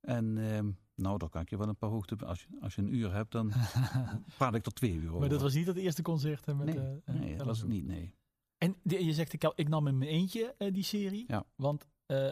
En... 0.01 0.39
Ehm, 0.39 0.71
nou, 0.99 1.19
dan 1.19 1.29
kan 1.29 1.43
ik 1.43 1.51
je 1.51 1.57
wel 1.57 1.69
een 1.69 1.77
paar 1.77 1.91
hoogte... 1.91 2.17
Als 2.27 2.41
je, 2.41 2.59
als 2.61 2.75
je 2.75 2.83
een 2.83 2.95
uur 2.95 3.13
hebt, 3.13 3.33
dan 3.33 3.53
praat 4.39 4.55
ik 4.55 4.63
tot 4.63 4.75
twee 4.75 4.93
uur 4.93 5.09
over. 5.09 5.21
Maar 5.21 5.29
dat 5.29 5.41
was 5.41 5.55
niet 5.55 5.67
het 5.67 5.77
eerste 5.77 6.03
concert? 6.03 6.47
Hè, 6.47 6.55
met, 6.55 6.67
nee, 6.67 7.03
uh, 7.05 7.15
nee 7.21 7.37
dat 7.37 7.47
was 7.47 7.59
het 7.59 7.69
niet, 7.69 7.87
nee. 7.87 8.15
En 8.59 8.77
je 8.83 9.13
zegt, 9.13 9.33
ik, 9.33 9.53
ik 9.55 9.69
nam 9.69 9.87
in 9.87 9.99
mijn 9.99 10.11
eentje 10.11 10.55
uh, 10.59 10.73
die 10.73 10.83
serie. 10.83 11.25
Ja. 11.27 11.45
Want 11.57 11.87
uh, 12.07 12.31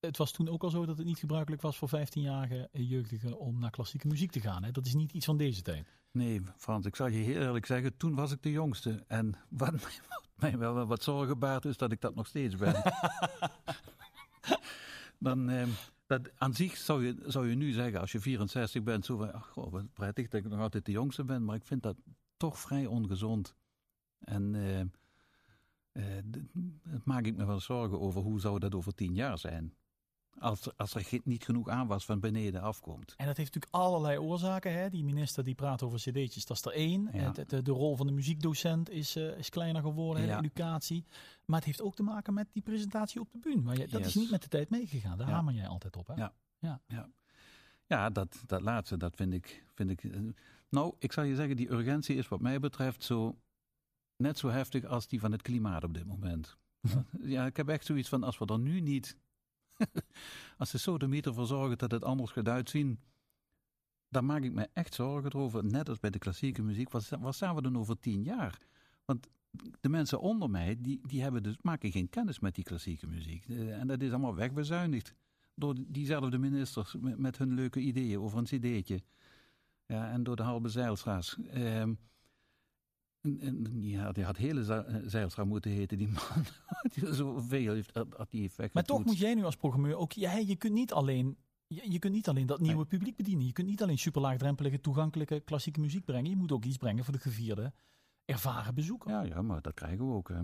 het 0.00 0.16
was 0.16 0.32
toen 0.32 0.48
ook 0.48 0.62
al 0.62 0.70
zo 0.70 0.86
dat 0.86 0.96
het 0.98 1.06
niet 1.06 1.18
gebruikelijk 1.18 1.62
was 1.62 1.76
voor 1.78 1.88
15-jarige 1.88 2.68
jeugdigen 2.72 3.38
om 3.38 3.58
naar 3.58 3.70
klassieke 3.70 4.06
muziek 4.06 4.30
te 4.30 4.40
gaan. 4.40 4.64
Hè? 4.64 4.70
Dat 4.70 4.86
is 4.86 4.94
niet 4.94 5.12
iets 5.12 5.26
van 5.26 5.36
deze 5.36 5.62
tijd. 5.62 5.92
Nee, 6.10 6.40
Frans, 6.56 6.86
ik 6.86 6.96
zal 6.96 7.06
je 7.06 7.18
heel 7.18 7.40
eerlijk 7.40 7.66
zeggen, 7.66 7.96
toen 7.96 8.14
was 8.14 8.32
ik 8.32 8.42
de 8.42 8.50
jongste. 8.50 9.04
En 9.06 9.34
wat 9.48 9.72
mij 10.40 10.58
wel 10.58 10.86
wat 10.86 11.02
zorgen 11.02 11.38
baart 11.38 11.64
is 11.64 11.76
dat 11.76 11.92
ik 11.92 12.00
dat 12.00 12.14
nog 12.14 12.26
steeds 12.26 12.56
ben. 12.56 12.82
dan... 15.18 15.48
Ehm, 15.48 15.68
dat 16.08 16.30
aan 16.34 16.54
zich 16.54 16.76
zou 16.76 17.04
je, 17.04 17.16
zou 17.26 17.48
je 17.48 17.54
nu 17.54 17.72
zeggen, 17.72 18.00
als 18.00 18.12
je 18.12 18.20
64 18.20 18.82
bent, 18.82 19.04
zo 19.04 19.16
van, 19.16 19.32
ach, 19.32 19.48
goh, 19.48 19.72
wat 19.72 19.92
prettig 19.92 20.28
dat 20.28 20.44
ik 20.44 20.50
nog 20.50 20.60
altijd 20.60 20.84
de 20.84 20.92
jongste 20.92 21.24
ben, 21.24 21.44
maar 21.44 21.56
ik 21.56 21.66
vind 21.66 21.82
dat 21.82 21.96
toch 22.36 22.58
vrij 22.58 22.86
ongezond. 22.86 23.54
En 24.18 24.54
uh, 24.54 24.80
uh, 25.92 26.22
maak 27.04 27.24
ik 27.24 27.36
me 27.36 27.46
wel 27.46 27.60
zorgen 27.60 28.00
over 28.00 28.22
hoe 28.22 28.40
zou 28.40 28.58
dat 28.58 28.74
over 28.74 28.94
tien 28.94 29.14
jaar 29.14 29.38
zijn. 29.38 29.74
Als, 30.40 30.76
als 30.76 30.94
er 30.94 31.20
niet 31.24 31.44
genoeg 31.44 31.68
aan 31.68 31.86
was 31.86 32.04
van 32.04 32.20
beneden 32.20 32.62
afkomt. 32.62 33.14
En 33.16 33.26
dat 33.26 33.36
heeft 33.36 33.54
natuurlijk 33.54 33.84
allerlei 33.84 34.18
oorzaken. 34.18 34.72
Hè? 34.72 34.90
Die 34.90 35.04
minister 35.04 35.44
die 35.44 35.54
praat 35.54 35.82
over 35.82 35.98
cd'tjes, 35.98 36.46
dat 36.46 36.56
is 36.56 36.64
er 36.64 36.72
één. 36.72 37.10
De, 37.46 37.62
de, 37.62 37.70
rol 37.70 37.96
van 37.96 38.06
de 38.06 38.12
muziekdocent 38.12 38.90
is, 38.90 39.16
uh, 39.16 39.38
is 39.38 39.48
kleiner 39.48 39.82
geworden, 39.82 40.26
ja. 40.26 40.38
educatie. 40.38 41.04
Maar 41.44 41.56
het 41.56 41.66
heeft 41.66 41.82
ook 41.82 41.94
te 41.94 42.02
maken 42.02 42.34
met 42.34 42.48
die 42.52 42.62
presentatie 42.62 43.20
op 43.20 43.32
de 43.32 43.38
bühne. 43.38 43.62
Maar 43.62 43.88
dat 43.88 44.06
is 44.06 44.14
niet 44.14 44.30
met 44.30 44.42
de 44.42 44.48
tijd 44.48 44.70
meegegaan. 44.70 45.18
Daar 45.18 45.28
ja. 45.28 45.34
hamer 45.34 45.54
jij 45.54 45.66
altijd 45.66 45.96
op. 45.96 46.06
Hè? 46.06 46.14
Ja, 46.14 46.32
ja. 46.58 46.80
ja. 46.86 47.10
ja 47.86 48.10
dat, 48.10 48.42
dat 48.46 48.60
laatste, 48.60 48.96
dat 48.96 49.16
vind 49.16 49.32
ik, 49.32 49.64
vind 49.74 49.90
ik... 49.90 50.02
Uh, 50.02 50.32
nou, 50.68 50.94
ik 50.98 51.12
zal 51.12 51.24
je 51.24 51.34
zeggen, 51.34 51.56
die 51.56 51.70
urgentie 51.70 52.16
is 52.16 52.28
wat 52.28 52.40
mij 52.40 52.60
betreft 52.60 53.04
zo 53.04 53.38
net 54.16 54.38
zo 54.38 54.48
heftig 54.48 54.84
als 54.84 55.08
die 55.08 55.20
van 55.20 55.32
het 55.32 55.42
klimaat 55.42 55.84
op 55.84 55.94
dit 55.94 56.06
moment. 56.06 56.56
ja, 57.34 57.46
ik 57.46 57.56
heb 57.56 57.68
echt 57.68 57.84
zoiets 57.84 58.08
van, 58.08 58.22
als 58.22 58.38
we 58.38 58.46
er 58.46 58.58
nu 58.58 58.80
niet... 58.80 59.16
als 60.58 60.70
de 60.70 60.78
sodemieter 60.78 61.30
ervoor 61.30 61.46
zorgen 61.46 61.78
dat 61.78 61.90
het 61.90 62.04
anders 62.04 62.30
gaat 62.30 62.48
uitzien... 62.48 63.00
dan 64.08 64.26
maak 64.26 64.42
ik 64.42 64.52
me 64.52 64.68
echt 64.72 64.94
zorgen 64.94 65.34
over. 65.34 65.64
Net 65.64 65.88
als 65.88 65.98
bij 65.98 66.10
de 66.10 66.18
klassieke 66.18 66.62
muziek. 66.62 66.90
Wat, 66.90 67.08
wat 67.08 67.34
staan 67.34 67.54
we 67.54 67.62
dan 67.62 67.78
over 67.78 67.98
tien 68.00 68.22
jaar? 68.22 68.58
Want 69.04 69.28
de 69.80 69.88
mensen 69.88 70.20
onder 70.20 70.50
mij, 70.50 70.76
die, 70.78 71.00
die 71.06 71.22
hebben 71.22 71.42
dus, 71.42 71.56
maken 71.62 71.92
geen 71.92 72.08
kennis 72.08 72.38
met 72.38 72.54
die 72.54 72.64
klassieke 72.64 73.06
muziek. 73.06 73.48
Eh, 73.48 73.80
en 73.80 73.86
dat 73.86 74.02
is 74.02 74.10
allemaal 74.10 74.34
wegbezuinigd. 74.34 75.14
Door 75.54 75.74
diezelfde 75.86 76.38
ministers 76.38 76.96
met, 77.00 77.18
met 77.18 77.38
hun 77.38 77.54
leuke 77.54 77.80
ideeën 77.80 78.20
over 78.20 78.38
een 78.38 78.44
cd'tje. 78.44 79.02
Ja, 79.86 80.10
en 80.10 80.22
door 80.22 80.36
de 80.36 80.42
halve 80.42 80.68
Zeilstra's. 80.68 81.38
Ehm, 81.50 81.94
en, 83.20 83.66
ja, 83.80 84.12
die 84.12 84.24
had 84.24 84.36
hele 84.36 84.84
Zeilstra 85.04 85.44
moeten 85.44 85.70
heten, 85.70 85.98
die 85.98 86.08
man. 86.08 86.44
die 86.94 87.14
zoveel 87.14 87.72
heeft, 87.72 87.92
had 87.94 88.30
die 88.30 88.44
effect. 88.44 88.74
Maar 88.74 88.84
toch 88.84 89.04
moet 89.04 89.18
jij 89.18 89.34
nu 89.34 89.44
als 89.44 89.56
programmeur 89.56 89.96
ook, 89.96 90.12
ja, 90.12 90.32
je 90.32 90.56
kunt 90.56 90.72
niet 90.72 90.92
alleen 90.92 91.36
je, 91.68 91.92
je 91.92 91.98
kunt 91.98 92.12
niet 92.12 92.28
alleen 92.28 92.46
dat 92.46 92.60
nieuwe 92.60 92.84
publiek 92.84 93.16
bedienen. 93.16 93.46
Je 93.46 93.52
kunt 93.52 93.66
niet 93.66 93.82
alleen 93.82 93.98
superlaagdrempelige, 93.98 94.80
toegankelijke 94.80 95.40
klassieke 95.40 95.80
muziek 95.80 96.04
brengen. 96.04 96.30
Je 96.30 96.36
moet 96.36 96.52
ook 96.52 96.64
iets 96.64 96.76
brengen 96.76 97.04
voor 97.04 97.12
de 97.12 97.20
gevierde, 97.20 97.72
ervaren 98.24 98.74
bezoeker. 98.74 99.10
Ja, 99.10 99.22
ja 99.22 99.42
maar 99.42 99.62
dat 99.62 99.74
krijgen 99.74 100.06
we 100.06 100.12
ook. 100.12 100.28
Hè. 100.28 100.40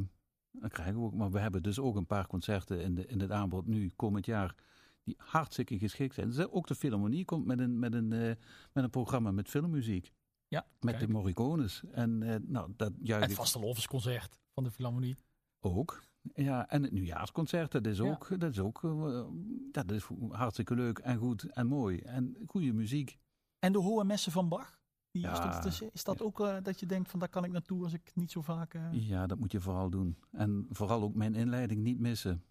Dat 0.50 0.72
krijgen 0.72 0.94
we 0.94 1.00
ook. 1.00 1.14
Maar 1.14 1.30
we 1.30 1.38
hebben 1.38 1.62
dus 1.62 1.78
ook 1.78 1.96
een 1.96 2.06
paar 2.06 2.26
concerten 2.26 2.80
in, 2.80 2.94
de, 2.94 3.06
in 3.06 3.20
het 3.20 3.30
aanbod 3.30 3.66
nu, 3.66 3.90
komend 3.96 4.26
jaar, 4.26 4.54
die 5.02 5.14
hartstikke 5.18 5.78
geschikt 5.78 6.14
zijn. 6.14 6.28
Dus 6.28 6.48
ook 6.48 6.66
de 6.66 6.74
Philharmonie 6.74 7.24
komt 7.24 7.46
met 7.46 7.58
een, 7.58 7.78
met 7.78 7.94
een, 7.94 8.10
uh, 8.12 8.32
met 8.72 8.84
een 8.84 8.90
programma 8.90 9.30
met 9.30 9.48
filmmuziek. 9.48 10.12
Ja, 10.54 10.66
met 10.80 11.00
de 11.00 11.08
Morricones. 11.08 11.82
En, 11.92 12.20
uh, 12.22 12.34
nou, 12.42 12.72
dat 12.76 12.92
juist. 13.02 13.26
Het 13.26 13.34
vastelovensconcert 13.34 14.38
van 14.52 14.64
de 14.64 14.70
Philharmonie. 14.70 15.16
Ook. 15.60 16.02
Ja, 16.34 16.68
en 16.68 16.82
het 16.82 16.92
nieuwjaarsconcert, 16.92 17.72
dat 17.72 17.86
is 17.86 18.00
ook, 18.00 18.40
dat 18.40 18.50
is 18.50 18.58
ook 18.58 18.82
uh, 18.82 19.24
dat 19.72 19.90
is 19.90 20.06
hartstikke 20.30 20.74
leuk 20.74 20.98
en 20.98 21.16
goed 21.16 21.42
en 21.42 21.66
mooi. 21.66 21.98
En 21.98 22.36
goede 22.46 22.72
muziek. 22.72 23.18
En 23.58 23.72
de 23.72 23.78
hohe 23.78 24.04
messen 24.04 24.32
van 24.32 24.48
Bach? 24.48 24.82
Die 25.10 25.22
ja, 25.22 25.56
is, 25.56 25.78
dat, 25.78 25.90
is 25.92 26.04
dat 26.04 26.22
ook 26.22 26.40
uh, 26.40 26.56
dat 26.62 26.80
je 26.80 26.86
denkt 26.86 27.10
van 27.10 27.18
daar 27.18 27.28
kan 27.28 27.44
ik 27.44 27.52
naartoe 27.52 27.82
als 27.82 27.92
ik 27.92 28.10
niet 28.14 28.30
zo 28.30 28.42
vaak... 28.42 28.78
Ja, 28.92 29.26
dat 29.26 29.38
moet 29.38 29.52
je 29.52 29.60
vooral 29.60 29.90
doen. 29.90 30.18
En 30.30 30.66
vooral 30.70 31.02
ook 31.02 31.14
mijn 31.14 31.34
inleiding 31.34 31.82
niet 31.82 31.98
missen. 31.98 32.44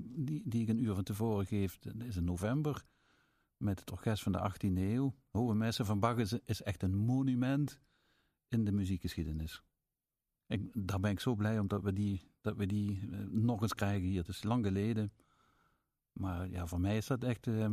die, 0.00 0.42
die 0.44 0.62
ik 0.62 0.68
een 0.68 0.82
uur 0.82 0.94
van 0.94 1.04
tevoren 1.04 1.46
geef, 1.46 1.78
dat 1.78 1.94
is 1.96 2.16
in 2.16 2.24
november 2.24 2.84
met 3.58 3.80
het 3.80 3.90
orkest 3.90 4.22
van 4.22 4.32
de 4.32 4.52
18e 4.52 4.78
eeuw. 4.78 5.14
Hoge 5.30 5.54
Messen 5.54 5.86
van 5.86 6.00
Bach 6.00 6.16
is, 6.16 6.32
is 6.32 6.62
echt 6.62 6.82
een 6.82 6.96
monument 6.96 7.80
in 8.48 8.64
de 8.64 8.72
muziekgeschiedenis. 8.72 9.62
Ik, 10.46 10.70
daar 10.74 11.00
ben 11.00 11.10
ik 11.10 11.20
zo 11.20 11.34
blij 11.34 11.58
om 11.58 11.68
dat 11.68 11.82
we 11.82 11.92
die, 11.92 12.30
dat 12.40 12.56
we 12.56 12.66
die 12.66 13.00
uh, 13.00 13.18
nog 13.30 13.62
eens 13.62 13.74
krijgen 13.74 14.08
hier. 14.08 14.18
Het 14.18 14.28
is 14.28 14.42
lang 14.42 14.64
geleden. 14.64 15.12
Maar 16.12 16.48
ja, 16.48 16.66
voor 16.66 16.80
mij 16.80 16.96
is 16.96 17.06
dat 17.06 17.24
echt 17.24 17.46
uh, 17.46 17.70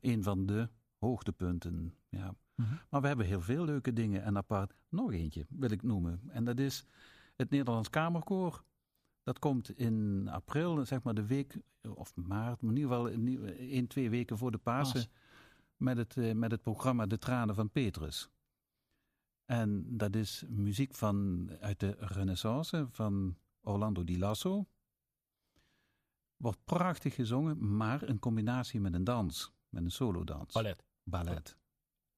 een 0.00 0.22
van 0.22 0.46
de 0.46 0.68
hoogtepunten. 0.98 1.94
Ja. 2.08 2.34
Mm 2.54 2.64
-hmm. 2.64 2.80
Maar 2.90 3.00
we 3.00 3.06
hebben 3.06 3.26
heel 3.26 3.40
veel 3.40 3.64
leuke 3.64 3.92
dingen. 3.92 4.22
En 4.22 4.36
apart 4.36 4.74
nog 4.88 5.12
eentje 5.12 5.46
wil 5.48 5.70
ik 5.70 5.82
noemen. 5.82 6.20
En 6.28 6.44
dat 6.44 6.58
is 6.58 6.86
het 7.36 7.50
Nederlands 7.50 7.90
Kamerkoor. 7.90 8.64
Dat 9.24 9.38
komt 9.38 9.78
in 9.78 10.28
april, 10.28 10.86
zeg 10.86 11.02
maar 11.02 11.14
de 11.14 11.26
week, 11.26 11.56
of 11.94 12.16
maart, 12.16 12.60
maar 12.60 12.70
in 12.70 12.76
ieder 12.76 12.96
geval 12.96 13.08
één, 13.58 13.86
twee 13.86 14.10
weken 14.10 14.38
voor 14.38 14.50
de 14.50 14.58
Pasen. 14.58 15.06
Met 15.76 15.96
het, 15.96 16.16
uh, 16.16 16.34
met 16.34 16.50
het 16.50 16.62
programma 16.62 17.06
De 17.06 17.18
Tranen 17.18 17.54
van 17.54 17.70
Petrus. 17.70 18.28
En 19.44 19.96
dat 19.96 20.16
is 20.16 20.44
muziek 20.48 20.94
van, 20.94 21.48
uit 21.60 21.80
de 21.80 21.96
Renaissance 21.98 22.86
van 22.90 23.36
Orlando 23.60 24.04
Di 24.04 24.18
Lasso. 24.18 24.66
Wordt 26.36 26.64
prachtig 26.64 27.14
gezongen, 27.14 27.76
maar 27.76 28.02
een 28.02 28.18
combinatie 28.18 28.80
met 28.80 28.94
een 28.94 29.04
dans, 29.04 29.52
met 29.68 29.84
een 29.84 29.90
solodans. 29.90 30.52
Ballet. 30.52 30.84
Ballet. 31.02 31.56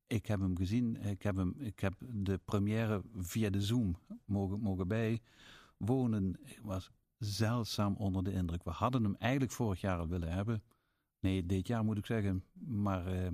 Ik 0.06 0.26
heb 0.26 0.40
hem 0.40 0.56
gezien, 0.56 0.96
ik 0.96 1.22
heb, 1.22 1.36
hem, 1.36 1.54
ik 1.58 1.80
heb 1.80 1.94
de 1.98 2.38
première 2.44 3.02
via 3.14 3.50
de 3.50 3.62
Zoom 3.62 3.96
mogen, 4.24 4.60
mogen 4.60 4.88
bijwonen. 5.76 6.36
Ik 6.42 6.60
was 6.62 6.90
zeldzaam 7.18 7.94
onder 7.96 8.24
de 8.24 8.32
indruk. 8.32 8.64
We 8.64 8.70
hadden 8.70 9.02
hem 9.02 9.16
eigenlijk 9.18 9.52
vorig 9.52 9.80
jaar 9.80 9.98
al 9.98 10.08
willen 10.08 10.32
hebben. 10.32 10.62
Nee, 11.20 11.46
dit 11.46 11.66
jaar 11.66 11.84
moet 11.84 11.98
ik 11.98 12.06
zeggen. 12.06 12.44
Maar 12.52 13.14
uh, 13.14 13.28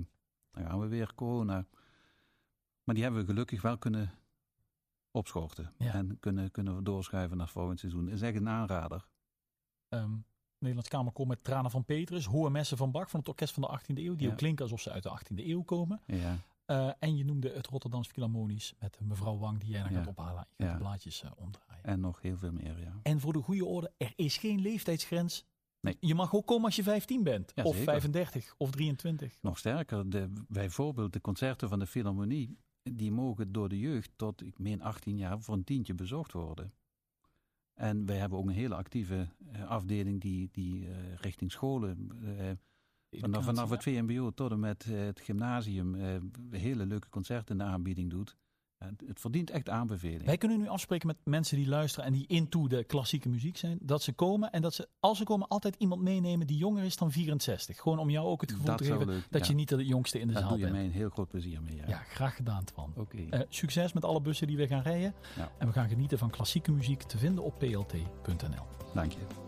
dan 0.51 0.65
gaan 0.65 0.79
we 0.79 0.87
weer 0.87 1.15
corona. 1.15 1.65
Maar 2.83 2.95
die 2.95 3.03
hebben 3.03 3.21
we 3.21 3.27
gelukkig 3.27 3.61
wel 3.61 3.77
kunnen 3.77 4.11
opschorten. 5.11 5.73
En 5.77 6.19
kunnen, 6.19 6.51
kunnen 6.51 6.83
doorschuiven 6.83 7.37
naar 7.37 7.49
volgend 7.49 7.79
seizoen. 7.79 8.09
Is 8.09 8.21
echt 8.21 8.35
een 8.35 8.49
aanrader. 8.49 9.07
Um, 9.89 10.25
Nederlands 10.57 10.89
Kamerkoor 10.89 11.27
met 11.27 11.43
Tranen 11.43 11.71
van 11.71 11.85
Petrus. 11.85 12.25
Hohe 12.25 12.49
messen 12.49 12.77
van 12.77 12.91
Bach 12.91 13.09
van 13.09 13.19
het 13.19 13.29
orkest 13.29 13.53
van 13.53 13.63
de 13.63 13.79
18e 13.79 13.97
eeuw. 13.97 14.15
Die 14.15 14.29
ook 14.29 14.37
klinken 14.37 14.63
alsof 14.63 14.81
ze 14.81 14.91
uit 14.91 15.03
de 15.03 15.19
18e 15.19 15.45
eeuw 15.45 15.61
komen. 15.61 16.01
Ja. 16.05 16.37
Uh, 16.73 16.91
en 16.99 17.17
je 17.17 17.25
noemde 17.25 17.49
het 17.49 17.67
Rotterdams 17.67 18.07
Philharmonisch 18.07 18.73
met 18.79 18.99
mevrouw 19.01 19.37
Wang 19.37 19.59
die 19.59 19.69
jij 19.69 19.81
dan 19.83 19.91
gaat 19.91 20.07
ophalen. 20.07 20.47
Je 20.55 20.65
gaat 20.65 20.73
de 20.73 20.83
blaadjes 20.83 21.23
uh, 21.23 21.31
omdraaien. 21.35 21.83
En 21.83 21.99
nog 21.99 22.21
heel 22.21 22.37
veel 22.37 22.51
meer, 22.51 22.79
ja. 22.79 22.99
En 23.03 23.19
voor 23.19 23.33
de 23.33 23.41
goede 23.41 23.65
orde, 23.65 23.91
er 23.97 24.13
is 24.15 24.37
geen 24.37 24.61
leeftijdsgrens. 24.61 25.45
Nee. 25.79 25.97
Je 25.99 26.15
mag 26.15 26.35
ook 26.35 26.47
komen 26.47 26.65
als 26.65 26.75
je 26.75 26.83
15 26.83 27.23
bent. 27.23 27.53
of 27.55 27.75
zeker. 27.75 27.83
35 27.83 28.55
of 28.57 28.71
23. 28.71 29.37
Nog 29.41 29.57
sterker, 29.57 30.09
de, 30.09 30.29
bijvoorbeeld 30.47 31.13
de 31.13 31.21
concerten 31.21 31.69
van 31.69 31.79
de 31.79 31.87
Philharmonie 31.87 32.57
die 32.83 33.11
mogen 33.11 33.51
door 33.51 33.69
de 33.69 33.79
jeugd 33.79 34.11
tot, 34.15 34.41
ik 34.41 34.59
meen 34.59 34.81
18 34.81 35.17
jaar, 35.17 35.41
voor 35.41 35.55
een 35.55 35.63
tientje 35.63 35.93
bezocht 35.93 36.31
worden. 36.31 36.73
En 37.73 38.05
wij 38.05 38.17
hebben 38.17 38.37
ook 38.37 38.45
een 38.45 38.53
hele 38.53 38.75
actieve 38.75 39.27
uh, 39.53 39.69
afdeling 39.69 40.21
die, 40.21 40.49
die 40.51 40.79
uh, 40.81 41.15
richting 41.15 41.51
scholen, 41.51 42.09
vanaf, 43.19 43.43
vanaf 43.43 43.69
het 43.69 43.83
VMBO 43.83 44.31
tot 44.31 44.51
en 44.51 44.59
met 44.59 44.83
het 44.83 45.19
gymnasium, 45.19 45.95
hele 46.49 46.85
leuke 46.85 47.09
concerten 47.09 47.59
in 47.59 47.65
de 47.65 47.71
aanbieding 47.71 48.09
doet 48.09 48.37
het 49.05 49.19
verdient 49.19 49.49
echt 49.49 49.69
aanbeveling. 49.69 50.25
Wij 50.25 50.37
kunnen 50.37 50.57
nu 50.57 50.67
afspreken 50.67 51.07
met 51.07 51.17
mensen 51.23 51.57
die 51.57 51.67
luisteren 51.67 52.05
en 52.05 52.13
die 52.13 52.27
into 52.27 52.67
de 52.67 52.83
klassieke 52.83 53.29
muziek 53.29 53.57
zijn. 53.57 53.77
Dat 53.81 54.01
ze 54.01 54.13
komen 54.13 54.51
en 54.51 54.61
dat 54.61 54.73
ze, 54.73 54.87
als 54.99 55.17
ze 55.17 55.23
komen, 55.23 55.47
altijd 55.47 55.75
iemand 55.77 56.01
meenemen 56.01 56.47
die 56.47 56.57
jonger 56.57 56.83
is 56.83 56.97
dan 56.97 57.11
64. 57.11 57.77
Gewoon 57.77 57.99
om 57.99 58.09
jou 58.09 58.27
ook 58.27 58.41
het 58.41 58.51
gevoel 58.51 58.75
te 58.75 58.83
geven 58.83 59.23
dat 59.29 59.47
je 59.47 59.53
niet 59.53 59.69
de 59.69 59.85
jongste 59.85 60.19
in 60.19 60.27
de 60.27 60.33
zaal 60.33 60.41
bent. 60.41 60.51
Daar 60.51 60.59
doe 60.59 60.67
je 60.67 60.73
mij 60.73 60.85
een 60.85 60.99
heel 60.99 61.09
groot 61.09 61.29
plezier 61.29 61.61
mee. 61.61 61.75
Ja, 61.75 61.83
ja 61.87 61.97
graag 61.97 62.35
gedaan 62.35 62.63
Twan. 62.63 62.93
Okay. 62.95 63.27
Uh, 63.31 63.39
succes 63.49 63.93
met 63.93 64.05
alle 64.05 64.21
bussen 64.21 64.47
die 64.47 64.57
we 64.57 64.67
gaan 64.67 64.81
rijden. 64.81 65.13
En 65.57 65.67
we 65.67 65.73
gaan 65.73 65.89
genieten 65.89 66.17
van 66.17 66.29
klassieke 66.29 66.71
muziek 66.71 67.01
te 67.01 67.17
vinden 67.17 67.43
op 67.43 67.59
plt.nl. 67.59 68.65
Dank 68.93 69.11
je. 69.11 69.42